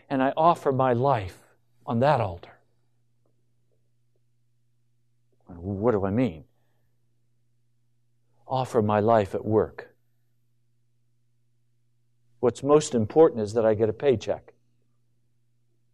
And 0.07 0.21
I 0.21 0.33
offer 0.37 0.71
my 0.71 0.93
life 0.93 1.39
on 1.85 1.99
that 1.99 2.21
altar. 2.21 2.51
What 5.47 5.91
do 5.91 6.05
I 6.05 6.11
mean? 6.11 6.43
Offer 8.47 8.83
my 8.83 8.99
life 8.99 9.33
at 9.33 9.43
work. 9.43 9.95
What's 12.39 12.61
most 12.61 12.93
important 12.93 13.41
is 13.41 13.53
that 13.53 13.65
I 13.65 13.73
get 13.73 13.89
a 13.89 13.93
paycheck. 13.93 14.53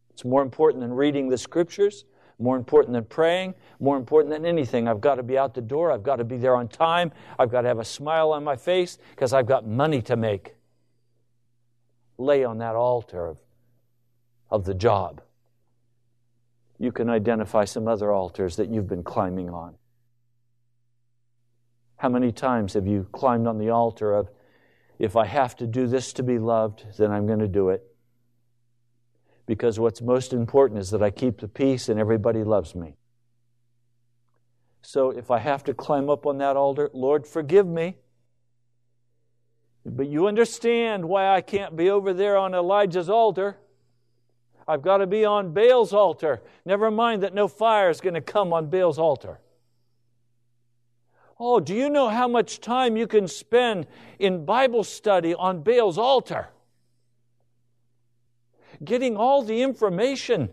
It's 0.10 0.26
more 0.26 0.42
important 0.42 0.82
than 0.82 0.92
reading 0.92 1.30
the 1.30 1.38
scriptures 1.38 2.04
more 2.40 2.56
important 2.56 2.94
than 2.94 3.04
praying, 3.04 3.54
more 3.80 3.98
important 3.98 4.34
than 4.34 4.46
anything. 4.46 4.88
I've 4.88 5.02
got 5.02 5.16
to 5.16 5.24
be 5.24 5.38
out 5.38 5.54
the 5.54 5.62
door. 5.62 5.92
I've 5.92 6.04
got 6.04 6.16
to 6.16 6.24
be 6.24 6.38
there 6.38 6.56
on 6.56 6.70
time. 6.70 7.12
I've 7.38 7.52
got 7.52 7.62
to 7.62 7.68
have 7.68 7.80
a 7.80 7.86
smile 7.86 8.32
on 8.32 8.44
my 8.46 8.56
face 8.56 8.98
because 9.12 9.34
I've 9.34 9.46
got 9.46 9.68
money 9.68 10.02
to 10.04 10.16
make. 10.16 10.56
Lay 12.18 12.44
on 12.46 12.58
that 12.60 12.76
altar 12.76 13.28
of, 13.28 13.38
of 14.50 14.66
the 14.66 14.74
job. 14.74 15.22
You 16.78 16.94
can 16.94 17.10
identify 17.10 17.66
some 17.66 17.88
other 17.90 18.12
altars 18.12 18.56
that 18.56 18.70
you've 18.70 18.88
been 18.88 19.04
climbing 19.04 19.50
on. 19.50 19.76
How 21.98 22.08
many 22.08 22.32
times 22.32 22.74
have 22.74 22.88
you 22.88 23.06
climbed 23.12 23.48
on 23.48 23.58
the 23.58 23.70
altar 23.70 24.14
of, 24.14 24.30
if 24.98 25.18
I 25.18 25.26
have 25.26 25.58
to 25.58 25.68
do 25.68 25.88
this 25.88 26.14
to 26.14 26.24
be 26.24 26.40
loved, 26.40 26.86
then 26.98 27.12
I'm 27.12 27.28
going 27.28 27.40
to 27.40 27.48
do 27.48 27.70
it? 27.70 27.89
Because 29.50 29.80
what's 29.80 30.00
most 30.00 30.32
important 30.32 30.80
is 30.80 30.92
that 30.92 31.02
I 31.02 31.10
keep 31.10 31.40
the 31.40 31.48
peace 31.48 31.90
and 31.90 32.00
everybody 32.00 32.44
loves 32.44 32.76
me. 32.76 32.94
So 34.84 35.10
if 35.10 35.32
I 35.32 35.40
have 35.40 35.64
to 35.64 35.74
climb 35.74 36.08
up 36.08 36.28
on 36.28 36.38
that 36.38 36.56
altar, 36.56 36.92
Lord, 36.94 37.26
forgive 37.26 37.66
me. 37.66 37.96
But 39.84 40.08
you 40.08 40.28
understand 40.28 41.04
why 41.04 41.34
I 41.34 41.42
can't 41.42 41.76
be 41.76 41.90
over 41.90 42.14
there 42.14 42.38
on 42.38 42.54
Elijah's 42.54 43.10
altar. 43.10 43.58
I've 44.68 44.84
got 44.84 44.98
to 44.98 45.08
be 45.08 45.26
on 45.26 45.52
Baal's 45.52 45.94
altar. 45.94 46.44
Never 46.64 46.92
mind 46.92 47.24
that 47.24 47.34
no 47.34 47.48
fire 47.48 47.90
is 47.90 48.02
going 48.02 48.14
to 48.14 48.22
come 48.22 48.54
on 48.54 48.70
Baal's 48.70 49.00
altar. 49.00 49.40
Oh, 51.40 51.60
do 51.60 51.74
you 51.74 51.90
know 51.90 52.10
how 52.10 52.28
much 52.28 52.62
time 52.62 52.96
you 52.96 53.08
can 53.08 53.28
spend 53.28 53.88
in 54.20 54.46
Bible 54.46 54.84
study 54.84 55.34
on 55.34 55.64
Baal's 55.64 55.98
altar? 55.98 56.50
Getting 58.84 59.18
all 59.18 59.44
the 59.44 59.62
information. 59.62 60.50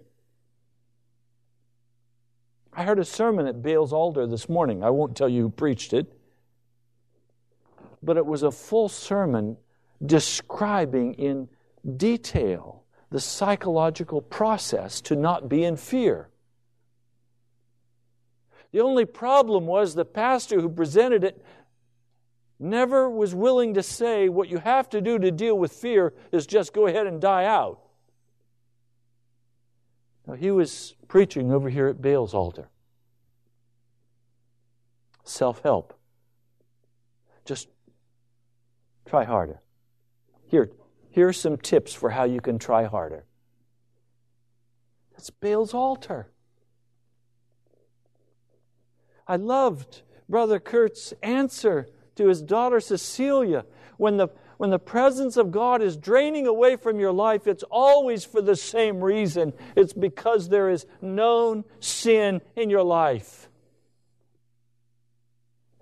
I 2.73 2.85
heard 2.85 2.99
a 2.99 3.05
sermon 3.05 3.47
at 3.47 3.63
Baal's 3.63 3.93
altar 3.93 4.27
this 4.27 4.49
morning. 4.49 4.85
I 4.85 4.91
won't 4.91 5.17
tell 5.17 5.29
you 5.29 5.43
who 5.43 5.51
preached 5.51 5.93
it, 5.93 6.13
but 8.03 8.17
it 8.17 8.27
was 8.27 8.43
a 8.43 8.51
full 8.51 8.89
sermon 8.89 9.57
describing 10.05 11.15
in 11.15 11.49
detail 11.97 12.85
the 13.11 13.21
psychological 13.21 14.21
process 14.21 15.01
to 15.01 15.17
not 15.17 15.49
be 15.49 15.65
in 15.65 15.77
fear. 15.77 16.29
The 18.73 18.81
only 18.81 19.07
problem 19.07 19.67
was 19.67 19.95
the 19.95 20.05
pastor 20.05 20.61
who 20.61 20.69
presented 20.69 21.25
it 21.25 21.43
never 22.59 23.09
was 23.09 23.35
willing 23.35 23.75
to 23.75 23.83
say 23.83 24.29
what 24.29 24.49
you 24.49 24.59
have 24.59 24.91
to 24.91 25.01
do 25.01 25.19
to 25.19 25.31
deal 25.31 25.57
with 25.57 25.73
fear 25.73 26.13
is 26.33 26.47
just 26.47 26.75
go 26.75 26.87
ahead 26.87 27.07
and 27.07 27.21
die 27.21 27.45
out. 27.45 27.81
Now, 30.27 30.35
he 30.35 30.51
was 30.51 30.95
preaching 31.09 31.53
over 31.53 31.69
here 31.71 31.87
at 31.87 32.03
Baal's 32.03 32.35
altar. 32.35 32.69
Self 35.25 35.63
help. 35.63 35.95
Just 37.45 37.69
try 39.05 39.25
harder. 39.25 39.61
Here, 40.49 40.71
here 41.11 41.29
are 41.29 41.33
some 41.33 41.57
tips 41.57 41.95
for 41.95 42.11
how 42.11 42.25
you 42.25 42.41
can 42.41 42.59
try 42.59 42.85
harder. 42.85 43.25
That's 45.13 45.31
Baal's 45.31 45.75
altar. 45.75 46.29
I 49.27 49.37
loved 49.37 50.03
Brother 50.29 50.61
Kurt's 50.61 51.15
answer 51.23 51.89
to 52.17 52.29
his 52.29 52.43
daughter 52.43 52.81
Cecilia 52.81 53.65
when 53.97 54.17
the 54.17 54.29
when 54.59 54.71
the 54.71 54.79
presence 54.79 55.37
of 55.37 55.51
God 55.51 55.83
is 55.83 55.97
draining 55.97 56.47
away 56.47 56.77
from 56.77 56.99
your 56.99 57.13
life, 57.13 57.47
it's 57.47 57.65
always 57.71 58.25
for 58.25 58.41
the 58.41 58.57
same 58.57 59.03
reason. 59.03 59.53
It's 59.75 59.93
because 59.93 60.49
there 60.49 60.71
is 60.71 60.87
known 61.01 61.65
sin 61.81 62.41
in 62.55 62.71
your 62.71 62.83
life. 62.83 63.49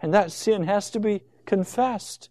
And 0.00 0.12
that 0.12 0.32
sin 0.32 0.64
has 0.64 0.90
to 0.90 1.00
be 1.00 1.22
confessed, 1.46 2.30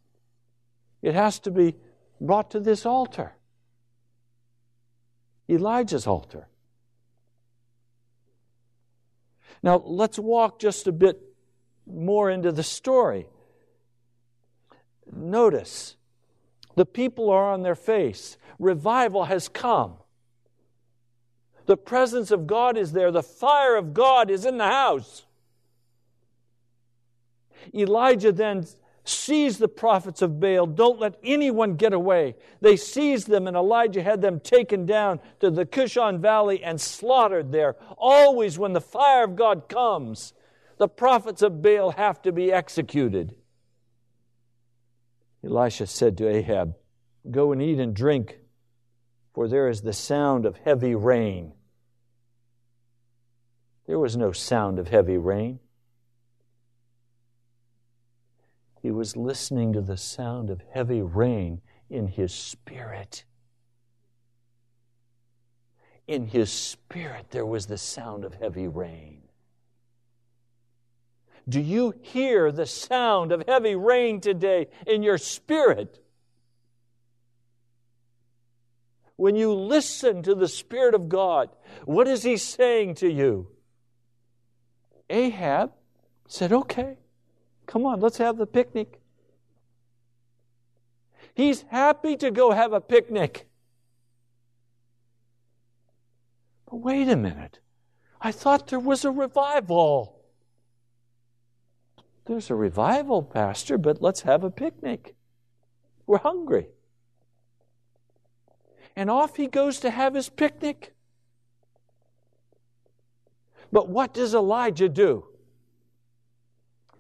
it 1.02 1.14
has 1.14 1.40
to 1.40 1.52
be 1.52 1.76
brought 2.20 2.52
to 2.52 2.60
this 2.60 2.86
altar 2.86 3.34
Elijah's 5.50 6.08
altar. 6.08 6.48
Now, 9.62 9.82
let's 9.86 10.20
walk 10.20 10.60
just 10.60 10.88
a 10.88 10.92
bit 10.92 11.22
more 11.86 12.30
into 12.30 12.52
the 12.52 12.64
story. 12.64 13.28
Notice 15.12 15.96
the 16.76 16.86
people 16.86 17.30
are 17.30 17.52
on 17.52 17.64
their 17.64 17.76
face. 17.76 18.38
Revival 18.60 19.26
has 19.26 19.48
come. 19.48 19.96
The 21.66 21.78
presence 21.78 22.32
of 22.32 22.46
God 22.48 22.78
is 22.78 22.92
there. 22.92 23.12
The 23.12 23.24
fire 23.24 23.76
of 23.76 23.94
God 23.94 24.30
is 24.30 24.46
in 24.46 24.58
the 24.58 24.66
house. 24.66 25.26
Elijah 27.74 28.32
then 28.32 28.66
seized 29.06 29.60
the 29.60 29.68
prophets 29.68 30.22
of 30.22 30.40
Baal. 30.40 30.66
Don't 30.66 31.00
let 31.00 31.16
anyone 31.24 31.76
get 31.76 31.94
away. 31.94 32.36
They 32.62 32.76
seized 32.76 33.28
them, 33.28 33.48
and 33.48 33.56
Elijah 33.56 34.04
had 34.04 34.22
them 34.22 34.40
taken 34.40 34.86
down 34.86 35.20
to 35.40 35.50
the 35.50 35.66
Kishon 35.66 36.20
Valley 36.20 36.64
and 36.64 36.80
slaughtered 36.80 37.52
there. 37.52 37.76
Always, 37.98 38.58
when 38.58 38.74
the 38.74 38.82
fire 38.82 39.24
of 39.24 39.36
God 39.36 39.68
comes, 39.68 40.34
the 40.78 40.88
prophets 40.88 41.42
of 41.42 41.62
Baal 41.62 41.92
have 41.92 42.22
to 42.24 42.32
be 42.32 42.52
executed. 42.52 43.36
Elisha 45.44 45.88
said 45.88 46.18
to 46.18 46.28
Ahab, 46.28 46.76
Go 47.30 47.52
and 47.52 47.62
eat 47.62 47.80
and 47.80 47.94
drink, 47.94 48.40
for 49.34 49.48
there 49.48 49.68
is 49.68 49.82
the 49.82 49.94
sound 49.94 50.46
of 50.46 50.58
heavy 50.58 50.96
rain. 50.96 51.54
There 53.88 54.00
was 54.00 54.16
no 54.16 54.32
sound 54.32 54.80
of 54.80 54.88
heavy 54.88 55.18
rain. 55.18 55.60
He 58.82 58.92
was 58.92 59.16
listening 59.16 59.74
to 59.74 59.82
the 59.82 59.98
sound 59.98 60.50
of 60.50 60.62
heavy 60.74 61.02
rain 61.02 61.62
in 61.90 62.08
his 62.08 62.34
spirit. 62.34 63.24
In 66.08 66.28
his 66.28 66.52
spirit, 66.52 67.28
there 67.32 67.46
was 67.46 67.66
the 67.68 67.78
sound 67.78 68.26
of 68.26 68.34
heavy 68.36 68.68
rain. 68.68 69.23
Do 71.48 71.60
you 71.60 71.94
hear 72.02 72.52
the 72.52 72.66
sound 72.66 73.32
of 73.32 73.44
heavy 73.48 73.76
rain 73.76 74.22
today 74.22 74.68
in 74.88 75.04
your 75.04 75.18
spirit? 75.18 76.00
When 79.16 79.36
you 79.36 79.54
listen 79.54 80.24
to 80.24 80.36
the 80.36 80.48
Spirit 80.48 80.96
of 80.96 81.08
God, 81.08 81.50
what 81.86 82.08
is 82.08 82.24
He 82.24 82.38
saying 82.38 82.96
to 82.96 83.12
you? 83.12 83.48
Ahab 85.10 85.72
said, 86.28 86.52
Okay, 86.52 86.98
come 87.68 87.86
on, 87.86 88.00
let's 88.00 88.18
have 88.18 88.38
the 88.38 88.48
picnic. 88.48 89.00
He's 91.36 91.64
happy 91.64 92.16
to 92.18 92.32
go 92.32 92.52
have 92.52 92.74
a 92.74 92.82
picnic. 92.82 93.48
But 96.70 96.78
wait 96.78 97.08
a 97.10 97.16
minute. 97.16 97.60
I 98.20 98.32
thought 98.32 98.68
there 98.68 98.80
was 98.80 99.06
a 99.06 99.12
revival. 99.12 100.13
There's 102.26 102.50
a 102.50 102.56
revival, 102.56 103.22
Pastor, 103.22 103.78
but 103.78 104.02
let's 104.02 104.22
have 104.22 104.44
a 104.44 104.50
picnic. 104.50 105.16
We're 106.08 106.20
hungry. 106.20 106.68
And 108.96 109.10
off 109.10 109.36
he 109.36 109.48
goes 109.48 109.80
to 109.82 109.90
have 109.90 110.14
his 110.14 110.30
picnic. 110.30 110.94
But 113.72 113.90
what 113.90 114.14
does 114.14 114.34
Elijah 114.34 114.90
do? 114.90 115.26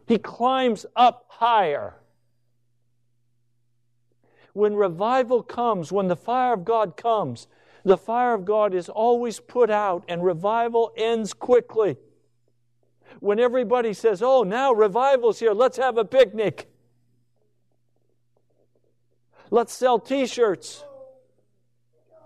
He 0.07 0.17
climbs 0.17 0.86
up 0.95 1.26
higher. 1.30 1.95
When 4.53 4.76
revival 4.76 5.41
comes, 5.41 5.91
when 5.91 6.07
the 6.07 6.15
fire 6.15 6.53
of 6.53 6.65
God 6.65 6.97
comes, 6.97 7.47
the 7.86 7.97
fire 7.97 8.34
of 8.34 8.43
God 8.43 8.74
is 8.74 8.89
always 8.89 9.39
put 9.39 9.69
out 9.69 10.03
and 10.07 10.24
revival 10.24 10.91
ends 10.97 11.34
quickly 11.34 11.97
when 13.20 13.39
everybody 13.39 13.93
says, 13.93 14.22
Oh, 14.22 14.43
now 14.43 14.74
revival's 14.74 15.39
here, 15.39 15.53
let's 15.53 15.78
have 15.78 15.97
a 15.97 16.05
picnic. 16.05 16.70
Let's 19.51 19.74
sell 19.74 19.99
t 19.99 20.26
shirts. 20.26 20.84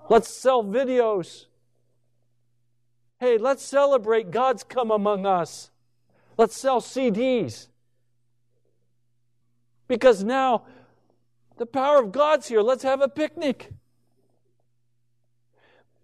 Let's 0.10 0.30
sell 0.30 0.64
videos. 0.64 1.46
Hey, 3.20 3.38
let's 3.38 3.64
celebrate 3.64 4.32
God's 4.32 4.64
come 4.64 4.92
among 4.92 5.26
us. 5.26 5.72
Let's 6.38 6.56
sell 6.56 6.80
CDs. 6.80 7.68
Because 9.88 10.24
now 10.24 10.64
the 11.58 11.66
power 11.66 12.00
of 12.00 12.12
God's 12.12 12.48
here. 12.48 12.62
Let's 12.62 12.84
have 12.84 13.02
a 13.02 13.10
picnic. 13.10 13.72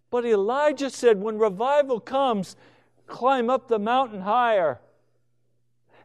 But 0.10 0.26
Elijah 0.26 0.90
said, 0.90 1.22
when 1.22 1.38
revival 1.40 2.00
comes, 2.00 2.56
climb 3.08 3.50
up 3.50 3.68
the 3.68 3.80
mountain 3.80 4.22
higher 4.22 4.82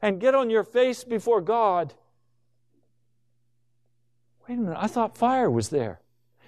and 0.01 0.21
get 0.21 0.35
on 0.35 0.51
your 0.51 0.65
face 0.65 1.05
before 1.05 1.41
God. 1.41 1.95
Wait 4.49 4.59
a 4.59 4.61
minute, 4.61 4.79
I 4.79 4.87
thought 4.87 5.17
fire 5.17 5.51
was 5.51 5.69
there. 5.69 6.01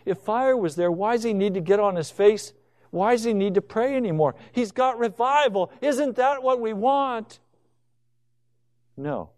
If 0.05 0.18
fire 0.18 0.57
was 0.57 0.76
there, 0.76 0.90
why 0.90 1.16
does 1.16 1.24
he 1.24 1.34
need 1.34 1.55
to 1.55 1.61
get 1.61 1.80
on 1.80 1.96
his 1.96 2.11
face? 2.11 2.53
Why 2.90 3.12
does 3.12 3.24
he 3.24 3.34
need 3.34 3.55
to 3.55 3.62
pray 3.62 3.94
anymore? 3.94 4.34
He's 4.53 4.72
got 4.72 4.98
revival. 4.98 5.70
Isn't 5.80 6.16
that 6.16 6.42
what 6.42 6.61
we 6.61 6.72
want? 6.72 7.38
No. 8.96 9.30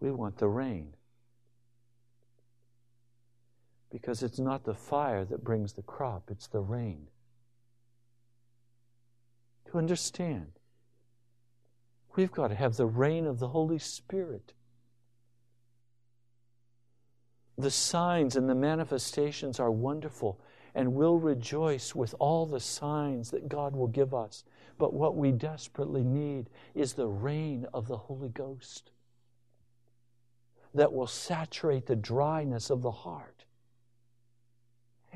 We 0.00 0.10
want 0.10 0.38
the 0.38 0.48
rain. 0.48 0.94
Because 3.90 4.22
it's 4.22 4.40
not 4.40 4.64
the 4.64 4.74
fire 4.74 5.24
that 5.24 5.44
brings 5.44 5.74
the 5.74 5.82
crop, 5.82 6.24
it's 6.30 6.48
the 6.48 6.60
rain 6.60 7.06
to 9.74 9.78
understand. 9.78 10.52
We've 12.14 12.30
got 12.30 12.48
to 12.48 12.54
have 12.54 12.76
the 12.76 12.86
rain 12.86 13.26
of 13.26 13.40
the 13.40 13.48
Holy 13.48 13.78
Spirit. 13.78 14.52
The 17.58 17.72
signs 17.72 18.36
and 18.36 18.48
the 18.48 18.54
manifestations 18.54 19.58
are 19.58 19.72
wonderful, 19.72 20.40
and 20.76 20.94
we'll 20.94 21.18
rejoice 21.18 21.92
with 21.92 22.14
all 22.20 22.46
the 22.46 22.60
signs 22.60 23.32
that 23.32 23.48
God 23.48 23.74
will 23.74 23.88
give 23.88 24.14
us. 24.14 24.44
But 24.78 24.94
what 24.94 25.16
we 25.16 25.32
desperately 25.32 26.04
need 26.04 26.50
is 26.74 26.92
the 26.92 27.08
rain 27.08 27.66
of 27.74 27.88
the 27.88 27.96
Holy 27.96 28.28
Ghost 28.28 28.92
that 30.72 30.92
will 30.92 31.06
saturate 31.08 31.86
the 31.86 31.96
dryness 31.96 32.70
of 32.70 32.82
the 32.82 32.90
heart 32.90 33.44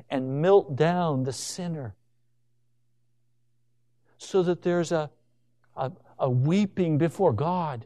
and 0.09 0.41
melt 0.41 0.75
down 0.75 1.23
the 1.23 1.33
sinner 1.33 1.95
so 4.19 4.43
that 4.43 4.61
there's 4.61 4.91
a, 4.91 5.09
a, 5.75 5.91
a 6.19 6.29
weeping 6.29 6.97
before 6.97 7.33
God. 7.33 7.85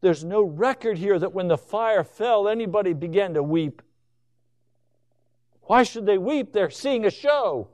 There's 0.00 0.24
no 0.24 0.42
record 0.42 0.98
here 0.98 1.18
that 1.18 1.32
when 1.32 1.48
the 1.48 1.58
fire 1.58 2.02
fell, 2.02 2.48
anybody 2.48 2.92
began 2.92 3.34
to 3.34 3.42
weep. 3.42 3.82
Why 5.62 5.82
should 5.82 6.06
they 6.06 6.18
weep? 6.18 6.52
They're 6.52 6.70
seeing 6.70 7.04
a 7.04 7.10
show. 7.10 7.68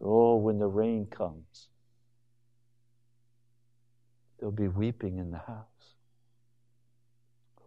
Oh, 0.00 0.36
when 0.36 0.58
the 0.58 0.66
rain 0.66 1.06
comes, 1.06 1.68
there'll 4.38 4.52
be 4.52 4.68
weeping 4.68 5.18
in 5.18 5.30
the 5.30 5.38
house. 5.38 5.66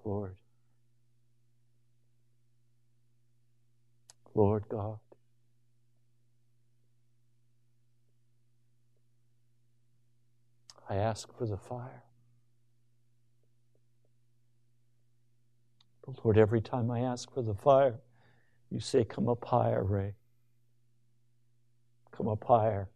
Lord, 0.04 0.36
Lord 4.34 4.66
God, 4.70 5.00
I 10.90 10.96
ask 10.96 11.36
for 11.38 11.46
the 11.46 11.58
fire. 11.58 12.04
But 16.06 16.24
Lord, 16.24 16.38
every 16.38 16.62
time 16.62 16.92
I 16.92 17.00
ask 17.00 17.34
for 17.34 17.42
the 17.42 17.56
fire, 17.56 18.00
you 18.70 18.80
say, 18.80 19.04
Come 19.04 19.28
up 19.28 19.44
higher, 19.46 19.84
Ray. 19.84 20.14
Come 22.12 22.28
up 22.28 22.44
higher. 22.44 22.90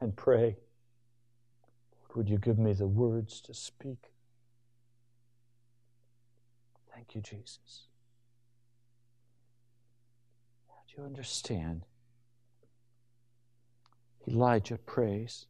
And 0.00 0.14
pray. 0.16 0.56
Lord, 2.00 2.16
would 2.16 2.28
you 2.28 2.38
give 2.38 2.58
me 2.58 2.72
the 2.72 2.86
words 2.86 3.40
to 3.42 3.54
speak? 3.54 4.10
Thank 6.92 7.14
you, 7.14 7.20
Jesus. 7.20 7.86
How 10.68 10.74
Do 10.88 11.02
you 11.02 11.06
understand? 11.06 11.82
Elijah 14.28 14.78
prays. 14.78 15.46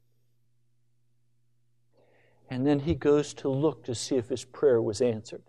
And 2.51 2.66
then 2.66 2.81
he 2.81 2.95
goes 2.95 3.35
to 3.35 3.49
look 3.49 3.85
to 3.85 3.95
see 3.95 4.16
if 4.16 4.29
his 4.29 4.45
prayer 4.45 4.81
was 4.81 5.01
answered. 5.01 5.43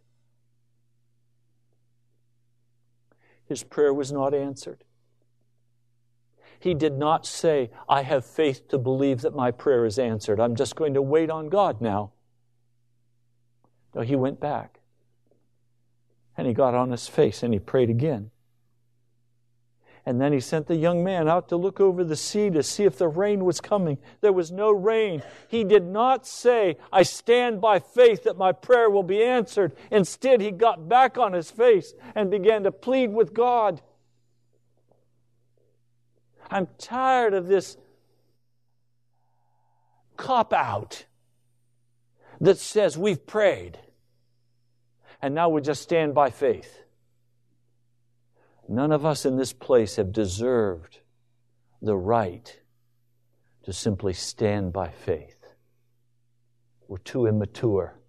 His 3.47 3.63
prayer 3.63 3.93
was 3.93 4.11
not 4.11 4.33
answered. 4.33 4.83
He 6.59 6.73
did 6.73 6.93
not 6.93 7.25
say, 7.25 7.69
I 7.87 8.01
have 8.01 8.25
faith 8.25 8.67
to 8.69 8.77
believe 8.77 9.21
that 9.21 9.35
my 9.35 9.51
prayer 9.51 9.85
is 9.85 9.99
answered. 9.99 10.39
I'm 10.39 10.55
just 10.55 10.75
going 10.75 10.93
to 10.95 11.01
wait 11.01 11.29
on 11.29 11.49
God 11.49 11.81
now. 11.81 12.13
No, 13.93 14.01
he 14.01 14.15
went 14.15 14.39
back. 14.39 14.79
And 16.37 16.47
he 16.47 16.53
got 16.53 16.73
on 16.73 16.91
his 16.91 17.07
face 17.07 17.43
and 17.43 17.53
he 17.53 17.59
prayed 17.59 17.89
again. 17.89 18.31
And 20.05 20.21
then 20.21 20.33
he 20.33 20.39
sent 20.39 20.67
the 20.67 20.75
young 20.75 21.03
man 21.03 21.27
out 21.27 21.49
to 21.49 21.57
look 21.57 21.79
over 21.79 22.03
the 22.03 22.15
sea 22.15 22.51
to 22.51 22.61
see 22.61 22.83
if 22.83 22.97
the 22.97 23.07
rain 23.07 23.43
was 23.43 23.59
coming. 23.59 23.97
There 24.21 24.33
was 24.33 24.51
no 24.51 24.71
rain. 24.71 25.23
He 25.47 25.63
did 25.63 25.83
not 25.83 26.27
say, 26.27 26.77
I 26.93 27.01
stand 27.01 27.59
by 27.59 27.79
faith 27.79 28.23
that 28.23 28.37
my 28.37 28.51
prayer 28.51 28.87
will 28.89 29.03
be 29.03 29.23
answered. 29.23 29.73
Instead, 29.89 30.41
he 30.41 30.51
got 30.51 30.87
back 30.87 31.17
on 31.17 31.33
his 31.33 31.49
face 31.49 31.95
and 32.13 32.29
began 32.29 32.63
to 32.63 32.71
plead 32.71 33.13
with 33.13 33.33
God. 33.33 33.81
I'm 36.51 36.67
tired 36.77 37.33
of 37.33 37.47
this 37.47 37.75
cop 40.17 40.53
out 40.53 41.05
that 42.39 42.59
says 42.59 42.95
we've 42.95 43.25
prayed 43.25 43.79
and 45.21 45.33
now 45.33 45.49
we 45.49 45.61
just 45.61 45.81
stand 45.81 46.13
by 46.13 46.29
faith. 46.29 46.84
None 48.67 48.91
of 48.91 49.05
us 49.05 49.25
in 49.25 49.37
this 49.37 49.53
place 49.53 49.95
have 49.97 50.11
deserved 50.11 50.99
the 51.81 51.95
right 51.95 52.59
to 53.63 53.73
simply 53.73 54.13
stand 54.13 54.73
by 54.73 54.89
faith. 54.89 55.37
We're 56.87 56.97
too 56.97 57.25
immature. 57.25 57.99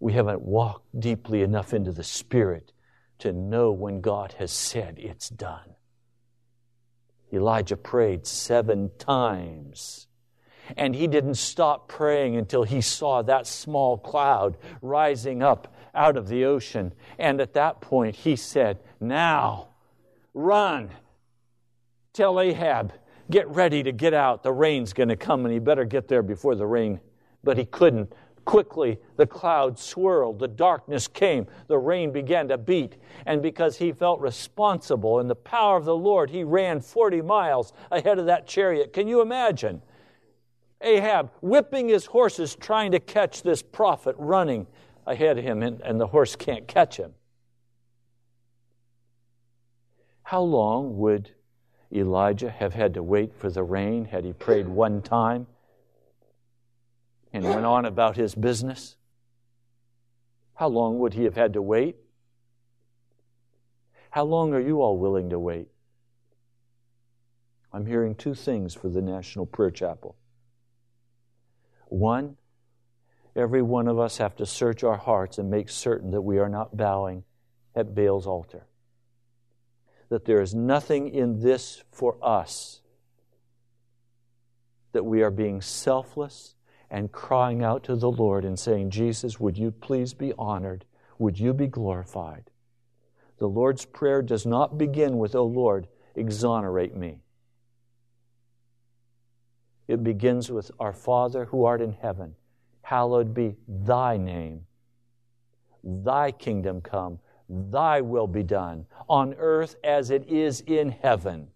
We 0.00 0.12
haven't 0.12 0.42
walked 0.42 0.98
deeply 0.98 1.42
enough 1.42 1.74
into 1.74 1.92
the 1.92 2.04
Spirit 2.04 2.72
to 3.18 3.32
know 3.32 3.72
when 3.72 4.00
God 4.00 4.34
has 4.38 4.52
said 4.52 4.98
it's 4.98 5.28
done. 5.28 5.74
Elijah 7.32 7.76
prayed 7.76 8.26
seven 8.26 8.90
times, 8.98 10.06
And 10.76 10.94
he 10.94 11.06
didn't 11.06 11.34
stop 11.34 11.88
praying 11.88 12.36
until 12.36 12.62
he 12.62 12.80
saw 12.80 13.22
that 13.22 13.46
small 13.46 13.98
cloud 13.98 14.56
rising 14.80 15.42
up 15.42 15.74
out 15.98 16.16
of 16.16 16.28
the 16.28 16.44
ocean. 16.44 16.94
And 17.18 17.40
at 17.40 17.52
that 17.54 17.80
point, 17.80 18.14
he 18.14 18.36
said, 18.36 18.78
Now, 19.00 19.68
run. 20.32 20.90
Tell 22.12 22.40
Ahab, 22.40 22.92
get 23.30 23.48
ready 23.48 23.82
to 23.82 23.92
get 23.92 24.14
out. 24.14 24.42
The 24.42 24.52
rain's 24.52 24.92
going 24.92 25.08
to 25.10 25.16
come, 25.16 25.44
and 25.44 25.52
he 25.52 25.58
better 25.58 25.84
get 25.84 26.08
there 26.08 26.22
before 26.22 26.54
the 26.54 26.66
rain. 26.66 27.00
But 27.44 27.58
he 27.58 27.64
couldn't. 27.64 28.12
Quickly, 28.44 28.98
the 29.16 29.26
cloud 29.26 29.78
swirled, 29.78 30.38
the 30.38 30.48
darkness 30.48 31.06
came, 31.06 31.46
the 31.66 31.76
rain 31.76 32.12
began 32.12 32.48
to 32.48 32.56
beat. 32.56 32.96
And 33.26 33.42
because 33.42 33.76
he 33.76 33.92
felt 33.92 34.20
responsible 34.20 35.20
in 35.20 35.28
the 35.28 35.34
power 35.34 35.76
of 35.76 35.84
the 35.84 35.94
Lord, 35.94 36.30
he 36.30 36.44
ran 36.44 36.80
40 36.80 37.20
miles 37.20 37.74
ahead 37.90 38.18
of 38.18 38.24
that 38.24 38.46
chariot. 38.46 38.94
Can 38.94 39.06
you 39.06 39.20
imagine? 39.20 39.82
Ahab 40.80 41.30
whipping 41.42 41.88
his 41.88 42.06
horses, 42.06 42.56
trying 42.56 42.92
to 42.92 43.00
catch 43.00 43.42
this 43.42 43.62
prophet 43.62 44.14
running 44.18 44.66
ahead 45.10 45.38
of 45.38 45.44
him, 45.44 45.62
and, 45.62 45.80
and 45.80 46.00
the 46.00 46.08
horse 46.08 46.36
can't 46.36 46.66
catch 46.66 46.96
him. 46.96 47.14
How 50.22 50.42
long 50.42 50.98
would 50.98 51.30
Elijah 51.92 52.50
have 52.50 52.74
had 52.74 52.94
to 52.94 53.02
wait 53.02 53.34
for 53.34 53.50
the 53.50 53.62
rain 53.62 54.04
had 54.06 54.24
he 54.24 54.32
prayed 54.32 54.68
one 54.68 55.02
time? 55.02 55.46
and 57.32 57.44
went 57.44 57.66
on 57.66 57.84
about 57.84 58.16
his 58.16 58.34
business? 58.34 58.96
How 60.54 60.68
long 60.68 60.98
would 60.98 61.14
he 61.14 61.24
have 61.24 61.36
had 61.36 61.52
to 61.54 61.62
wait? 61.62 61.96
How 64.10 64.24
long 64.24 64.54
are 64.54 64.60
you 64.60 64.80
all 64.80 64.98
willing 64.98 65.30
to 65.30 65.38
wait? 65.38 65.68
I'm 67.72 67.86
hearing 67.86 68.14
two 68.14 68.34
things 68.34 68.74
for 68.74 68.88
the 68.88 69.02
National 69.02 69.46
Prayer 69.46 69.70
Chapel. 69.70 70.16
One, 71.86 72.36
every 73.38 73.62
one 73.62 73.88
of 73.88 73.98
us 73.98 74.18
have 74.18 74.36
to 74.36 74.44
search 74.44 74.82
our 74.82 74.96
hearts 74.96 75.38
and 75.38 75.48
make 75.50 75.68
certain 75.68 76.10
that 76.10 76.22
we 76.22 76.38
are 76.38 76.48
not 76.48 76.76
bowing 76.76 77.24
at 77.74 77.94
Baal's 77.94 78.26
altar. 78.26 78.66
That 80.08 80.24
there 80.24 80.42
is 80.42 80.54
nothing 80.54 81.08
in 81.14 81.40
this 81.40 81.82
for 81.92 82.18
us. 82.22 82.80
That 84.92 85.04
we 85.04 85.22
are 85.22 85.30
being 85.30 85.60
selfless 85.60 86.56
and 86.90 87.12
crying 87.12 87.62
out 87.62 87.84
to 87.84 87.96
the 87.96 88.10
Lord 88.10 88.44
and 88.44 88.58
saying, 88.58 88.90
Jesus, 88.90 89.38
would 89.38 89.56
you 89.56 89.70
please 89.70 90.14
be 90.14 90.32
honored? 90.38 90.84
Would 91.18 91.38
you 91.38 91.52
be 91.52 91.66
glorified? 91.66 92.50
The 93.38 93.48
Lord's 93.48 93.84
Prayer 93.84 94.22
does 94.22 94.46
not 94.46 94.78
begin 94.78 95.18
with, 95.18 95.34
O 95.34 95.44
Lord, 95.44 95.86
exonerate 96.14 96.96
me. 96.96 97.20
It 99.86 100.02
begins 100.02 100.50
with, 100.50 100.70
Our 100.80 100.92
Father 100.92 101.44
who 101.46 101.64
art 101.64 101.80
in 101.80 101.92
heaven, 101.92 102.34
hallowed 102.88 103.34
be 103.34 103.54
thy 103.68 104.16
name. 104.16 104.62
Thy 105.84 106.30
kingdom 106.30 106.80
come, 106.80 107.18
thy 107.46 108.00
will 108.00 108.26
be 108.26 108.42
done, 108.42 108.86
on 109.10 109.34
earth 109.34 109.76
as 109.84 110.10
it 110.10 110.26
is 110.26 110.62
in 110.62 110.88
heaven. 110.88 111.48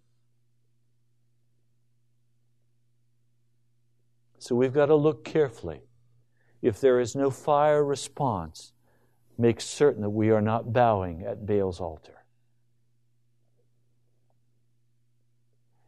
So 4.39 4.55
we've 4.55 4.75
got 4.75 4.87
to 4.87 4.95
look 4.95 5.25
carefully. 5.25 5.81
If 6.61 6.83
there 6.83 7.01
is 7.01 7.17
no 7.17 7.31
fire 7.31 7.83
response, 7.83 8.75
make 9.39 9.63
certain 9.63 10.03
that 10.03 10.11
we 10.11 10.29
are 10.31 10.43
not 10.43 10.75
bowing 10.75 11.23
at 11.23 11.47
Baal's 11.47 11.81
altar. 11.81 12.25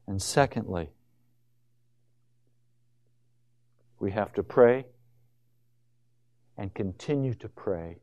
And 0.06 0.22
secondly, 0.22 0.88
we 4.00 4.10
have 4.12 4.32
to 4.32 4.42
pray 4.42 4.86
and 6.56 6.74
continue 6.74 7.34
to 7.34 7.48
pray 7.48 7.98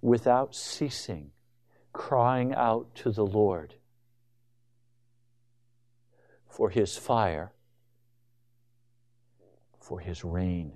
without 0.00 0.54
ceasing, 0.54 1.30
crying 1.92 2.54
out 2.54 2.94
to 2.94 3.10
the 3.10 3.26
Lord 3.26 3.74
for 6.48 6.70
His 6.70 6.96
fire 6.96 7.54
for 9.84 10.00
his 10.00 10.24
rain. 10.24 10.72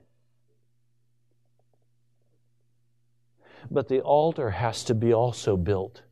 But 3.70 3.88
the 3.88 4.00
altar 4.00 4.50
has 4.50 4.84
to 4.84 4.94
be 4.94 5.12
also 5.12 5.56
built. 5.56 6.02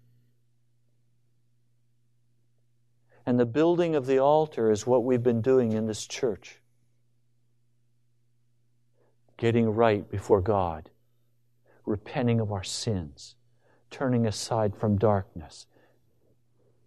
And 3.24 3.38
the 3.38 3.46
building 3.46 3.94
of 3.94 4.06
the 4.06 4.18
altar 4.18 4.70
is 4.70 4.86
what 4.86 5.04
we've 5.04 5.22
been 5.22 5.42
doing 5.42 5.72
in 5.72 5.86
this 5.86 6.06
church 6.06 6.60
getting 9.36 9.68
right 9.70 10.08
before 10.10 10.40
God, 10.40 10.90
repenting 11.84 12.40
of 12.40 12.52
our 12.52 12.64
sins, 12.64 13.36
turning 13.90 14.26
aside 14.26 14.76
from 14.76 14.96
darkness, 14.96 15.66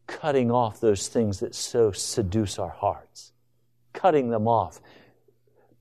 cutting 0.08 0.52
off 0.52 0.80
those 0.80 1.08
things 1.08 1.40
that 1.40 1.54
so 1.54 1.92
seduce 1.92 2.58
our 2.58 2.70
hearts, 2.70 3.32
cutting 3.94 4.30
them 4.30 4.48
off, 4.48 4.82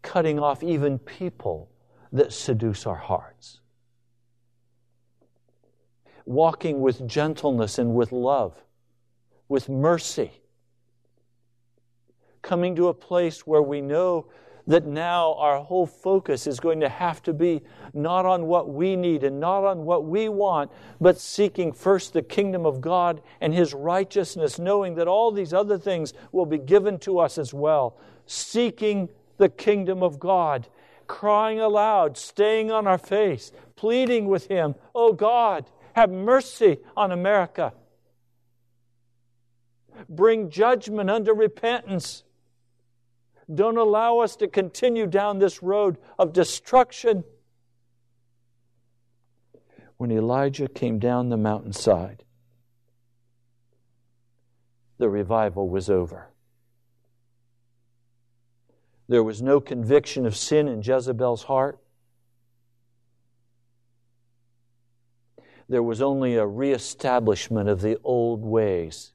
cutting 0.02 0.38
off 0.38 0.62
even 0.62 0.98
people 0.98 1.70
that 2.12 2.32
seduce 2.32 2.86
our 2.86 2.96
hearts. 2.96 3.60
Walking 6.24 6.80
with 6.80 7.08
gentleness 7.08 7.78
and 7.78 7.94
with 7.94 8.12
love, 8.12 8.62
with 9.48 9.68
mercy. 9.68 10.30
Coming 12.42 12.76
to 12.76 12.88
a 12.88 12.94
place 12.94 13.46
where 13.46 13.62
we 13.62 13.80
know 13.80 14.26
that 14.68 14.86
now 14.86 15.32
our 15.34 15.60
whole 15.60 15.86
focus 15.86 16.46
is 16.46 16.60
going 16.60 16.80
to 16.80 16.88
have 16.90 17.22
to 17.22 17.32
be 17.32 17.62
not 17.94 18.26
on 18.26 18.46
what 18.46 18.68
we 18.68 18.96
need 18.96 19.24
and 19.24 19.40
not 19.40 19.64
on 19.64 19.84
what 19.84 20.04
we 20.04 20.28
want, 20.28 20.70
but 21.00 21.18
seeking 21.18 21.72
first 21.72 22.12
the 22.12 22.22
kingdom 22.22 22.66
of 22.66 22.82
God 22.82 23.22
and 23.40 23.54
His 23.54 23.72
righteousness, 23.72 24.58
knowing 24.58 24.94
that 24.96 25.08
all 25.08 25.32
these 25.32 25.54
other 25.54 25.78
things 25.78 26.12
will 26.32 26.44
be 26.44 26.58
given 26.58 26.98
to 27.00 27.18
us 27.18 27.38
as 27.38 27.54
well. 27.54 27.96
Seeking 28.26 29.08
the 29.38 29.48
kingdom 29.48 30.02
of 30.02 30.18
God, 30.18 30.68
crying 31.06 31.60
aloud, 31.60 32.18
staying 32.18 32.70
on 32.70 32.86
our 32.86 32.98
face, 32.98 33.50
pleading 33.74 34.28
with 34.28 34.48
Him, 34.48 34.74
Oh 34.94 35.14
God, 35.14 35.64
have 35.94 36.10
mercy 36.10 36.76
on 36.94 37.10
America. 37.10 37.72
Bring 40.10 40.50
judgment 40.50 41.08
unto 41.08 41.32
repentance. 41.32 42.24
Don't 43.52 43.78
allow 43.78 44.18
us 44.18 44.36
to 44.36 44.48
continue 44.48 45.06
down 45.06 45.38
this 45.38 45.62
road 45.62 45.96
of 46.18 46.32
destruction. 46.32 47.24
When 49.96 50.12
Elijah 50.12 50.68
came 50.68 50.98
down 50.98 51.28
the 51.28 51.36
mountainside, 51.36 52.24
the 54.98 55.08
revival 55.08 55.68
was 55.68 55.88
over. 55.88 56.28
There 59.08 59.22
was 59.22 59.40
no 59.40 59.60
conviction 59.60 60.26
of 60.26 60.36
sin 60.36 60.68
in 60.68 60.82
Jezebel's 60.82 61.44
heart. 61.44 61.78
There 65.68 65.82
was 65.82 66.02
only 66.02 66.34
a 66.36 66.46
reestablishment 66.46 67.68
of 67.68 67.80
the 67.80 67.98
old 68.04 68.44
ways. 68.44 69.12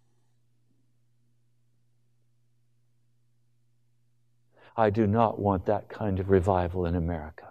I 4.76 4.90
do 4.90 5.06
not 5.06 5.40
want 5.40 5.66
that 5.68 5.88
kind 5.90 6.20
of 6.20 6.30
revival 6.30 6.86
in 6.86 6.96
America. 6.96 7.50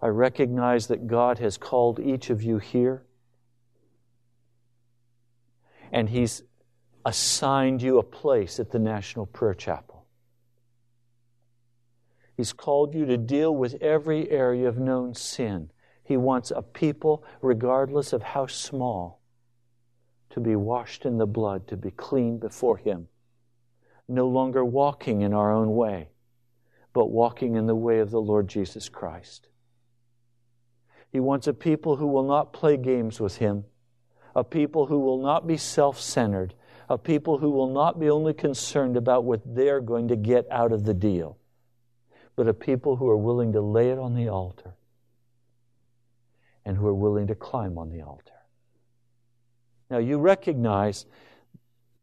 I 0.00 0.08
recognize 0.08 0.86
that 0.88 1.06
God 1.06 1.38
has 1.38 1.56
called 1.56 1.98
each 1.98 2.30
of 2.30 2.42
you 2.42 2.58
here, 2.58 3.02
and 5.90 6.08
He's 6.08 6.42
assigned 7.04 7.82
you 7.82 7.98
a 7.98 8.02
place 8.02 8.60
at 8.60 8.70
the 8.70 8.78
National 8.78 9.26
Prayer 9.26 9.54
Chapel. 9.54 10.06
He's 12.36 12.52
called 12.52 12.94
you 12.94 13.04
to 13.06 13.16
deal 13.16 13.56
with 13.56 13.82
every 13.82 14.30
area 14.30 14.68
of 14.68 14.78
known 14.78 15.14
sin. 15.14 15.70
He 16.04 16.16
wants 16.16 16.52
a 16.54 16.62
people, 16.62 17.24
regardless 17.42 18.12
of 18.12 18.22
how 18.22 18.46
small, 18.46 19.20
to 20.30 20.38
be 20.38 20.54
washed 20.54 21.04
in 21.04 21.18
the 21.18 21.26
blood, 21.26 21.66
to 21.68 21.76
be 21.76 21.90
clean 21.90 22.38
before 22.38 22.76
Him. 22.76 23.08
No 24.08 24.26
longer 24.28 24.64
walking 24.64 25.20
in 25.20 25.34
our 25.34 25.52
own 25.52 25.74
way, 25.74 26.08
but 26.92 27.06
walking 27.06 27.56
in 27.56 27.66
the 27.66 27.74
way 27.74 27.98
of 27.98 28.10
the 28.10 28.20
Lord 28.20 28.48
Jesus 28.48 28.88
Christ. 28.88 29.48
He 31.10 31.20
wants 31.20 31.46
a 31.46 31.54
people 31.54 31.96
who 31.96 32.06
will 32.06 32.26
not 32.26 32.52
play 32.52 32.76
games 32.76 33.20
with 33.20 33.36
Him, 33.36 33.64
a 34.34 34.44
people 34.44 34.86
who 34.86 34.98
will 34.98 35.22
not 35.22 35.46
be 35.46 35.56
self 35.56 36.00
centered, 36.00 36.54
a 36.88 36.98
people 36.98 37.38
who 37.38 37.50
will 37.50 37.72
not 37.72 38.00
be 38.00 38.08
only 38.08 38.32
concerned 38.32 38.96
about 38.96 39.24
what 39.24 39.40
they're 39.44 39.80
going 39.80 40.08
to 40.08 40.16
get 40.16 40.46
out 40.50 40.72
of 40.72 40.84
the 40.84 40.94
deal, 40.94 41.38
but 42.36 42.48
a 42.48 42.54
people 42.54 42.96
who 42.96 43.08
are 43.08 43.16
willing 43.16 43.52
to 43.52 43.60
lay 43.60 43.90
it 43.90 43.98
on 43.98 44.14
the 44.14 44.28
altar 44.28 44.74
and 46.64 46.76
who 46.76 46.86
are 46.86 46.94
willing 46.94 47.26
to 47.26 47.34
climb 47.34 47.78
on 47.78 47.90
the 47.90 48.02
altar. 48.02 48.32
Now, 49.90 49.98
you 49.98 50.18
recognize 50.18 51.06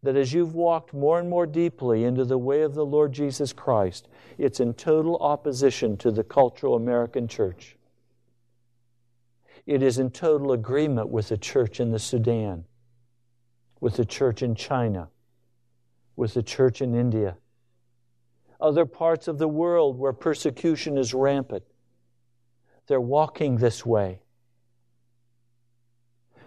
that 0.06 0.16
as 0.16 0.34
you've 0.34 0.56
walked 0.56 0.94
more 0.94 1.20
and 1.20 1.30
more 1.30 1.46
deeply 1.46 2.04
into 2.04 2.24
the 2.26 2.38
way 2.38 2.62
of 2.62 2.74
the 2.74 2.86
Lord 2.86 3.12
Jesus 3.12 3.52
Christ, 3.52 4.08
it's 4.38 4.60
in 4.60 4.74
total 4.74 5.18
opposition 5.18 5.98
to 5.98 6.12
the 6.12 6.24
cultural 6.24 6.76
American 6.76 7.28
church. 7.28 7.76
It 9.66 9.82
is 9.82 9.98
in 9.98 10.12
total 10.12 10.52
agreement 10.52 11.10
with 11.10 11.30
the 11.30 11.38
church 11.38 11.80
in 11.80 11.92
the 11.92 12.00
Sudan, 12.00 12.66
with 13.80 13.96
the 13.96 14.06
church 14.06 14.44
in 14.44 14.54
China, 14.54 15.10
with 16.16 16.36
the 16.36 16.44
church 16.44 16.82
in 16.82 16.94
India, 16.94 17.38
other 18.62 18.86
parts 18.86 19.28
of 19.28 19.38
the 19.38 19.48
world 19.48 19.98
where 19.98 20.14
persecution 20.14 20.98
is 20.98 21.14
rampant. 21.14 21.64
They're 22.88 23.02
walking 23.02 23.58
this 23.58 23.86
way. 23.86 24.22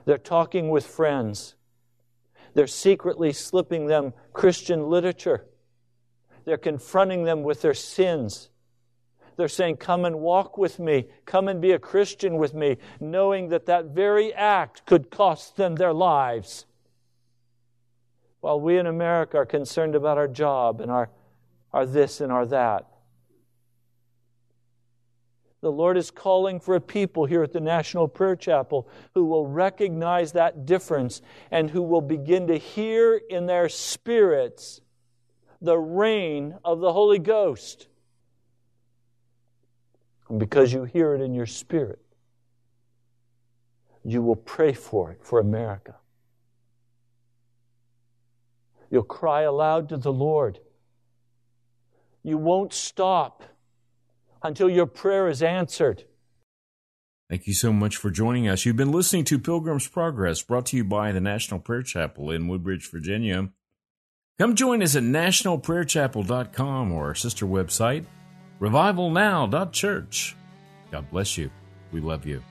They're 0.05 0.17
talking 0.17 0.71
with 0.71 0.87
friends. 0.87 1.57
They're 2.59 2.67
secretly 2.67 3.33
slipping 3.33 3.87
them 3.87 4.15
Christian 4.33 4.91
literature. 4.91 5.47
They're 6.45 6.57
confronting 6.57 7.23
them 7.23 7.45
with 7.45 7.63
their 7.63 7.73
sins. 7.73 8.51
They're 9.37 9.47
saying, 9.47 9.77
Come 9.77 10.05
and 10.05 10.19
walk 10.19 10.59
with 10.59 10.81
me. 10.81 11.07
Come 11.25 11.47
and 11.47 11.63
be 11.63 11.71
a 11.71 11.79
Christian 11.79 12.37
with 12.37 12.55
me, 12.55 12.79
knowing 12.99 13.51
that 13.51 13.67
that 13.67 13.95
very 13.95 14.35
act 14.35 14.87
could 14.87 15.09
cost 15.09 15.57
them 15.57 15.77
their 15.77 15.93
lives. 15.93 16.67
While 18.41 18.61
we 18.61 18.77
in 18.77 18.89
America 18.89 19.37
are 19.37 19.47
concerned 19.47 19.95
about 19.95 20.19
our 20.19 20.27
job 20.27 20.81
and 20.81 20.91
our, 20.91 21.11
our 21.73 21.87
this 21.87 22.21
and 22.21 22.33
our 22.33 22.47
that. 22.47 22.89
The 25.61 25.73
Lord 25.73 25.97
is 25.97 26.11
calling 26.11 26.61
for 26.61 26.77
a 26.77 26.81
people 26.81 27.25
here 27.25 27.43
at 27.43 27.53
the 27.53 27.61
National 27.61 28.07
Prayer 28.07 28.37
Chapel 28.37 28.89
who 29.15 29.25
will 29.25 29.47
recognize 29.47 30.33
that 30.33 30.67
difference 30.67 31.21
and 31.51 31.69
who 31.69 31.83
will 31.83 32.01
begin 32.01 32.47
to 32.47 32.57
hear 32.57 33.21
in 33.29 33.47
their 33.47 33.69
spirits 33.69 34.81
the 35.61 35.77
rain 35.77 36.57
of 36.65 36.79
the 36.79 36.93
Holy 36.93 37.19
Ghost. 37.19 37.89
And 40.29 40.39
because 40.39 40.73
you 40.73 40.85
hear 40.85 41.15
it 41.15 41.21
in 41.21 41.35
your 41.35 41.47
spirit, 41.47 42.01
you 44.05 44.23
will 44.23 44.37
pray 44.37 44.73
for 44.73 45.11
it 45.11 45.25
for 45.25 45.41
America. 45.41 45.97
You'll 48.91 49.03
cry 49.03 49.43
aloud 49.43 49.89
to 49.89 49.97
the 49.97 50.13
Lord. 50.13 50.61
You 52.23 52.39
won't 52.39 52.73
stop 52.73 53.43
until 54.43 54.69
your 54.69 54.87
prayer 54.87 55.29
is 55.29 55.43
answered. 55.43 56.05
Thank 57.29 57.47
you 57.47 57.53
so 57.53 57.73
much 57.73 57.97
for 57.97 58.11
joining 58.11 58.49
us. 58.49 58.65
You've 58.65 58.77
been 58.77 58.93
listening 58.93 59.25
to 59.25 59.39
Pilgrim's 59.39 59.87
Progress, 59.87 60.43
brought 60.43 60.67
to 60.67 60.79
you 60.79 60.85
by 60.85 61.13
the 61.13 61.21
National 61.21 61.61
Prayer 61.61 61.83
Chapel 61.83 62.31
in 62.31 62.49
Woodbridge, 62.49 62.91
Virginia. 62.91 63.51
Come 64.39 64.55
join 64.55 64.83
us 64.83 64.97
at 64.97 65.03
nationalprayerchapel.com 65.03 66.93
or 66.93 67.07
our 67.07 67.15
sister 67.15 67.45
website, 67.45 68.07
revivalnow.church. 68.61 70.37
God 70.91 71.11
bless 71.11 71.37
you. 71.37 71.51
We 71.93 72.01
love 72.01 72.25
you. 72.25 72.43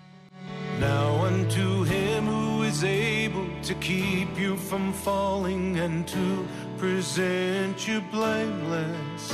Now 0.80 1.26
unto 1.26 1.84
him 1.84 2.26
who 2.26 2.64
is 2.64 2.84
able 2.84 3.48
to 3.64 3.74
keep 3.76 4.38
you 4.38 4.58
from 4.58 4.94
falling 4.94 5.80
and 5.80 6.08
to 6.08 6.48
present 6.78 7.88
you 7.88 8.02
blameless 8.12 9.34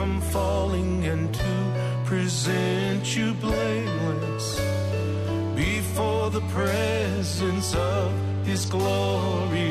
from 0.00 0.18
falling 0.32 1.04
and 1.04 1.34
to 1.34 1.54
present 2.06 3.04
you 3.14 3.34
blameless 3.34 4.58
before 5.54 6.30
the 6.30 6.40
presence 6.56 7.74
of 7.74 8.10
his 8.46 8.64
glory 8.64 9.69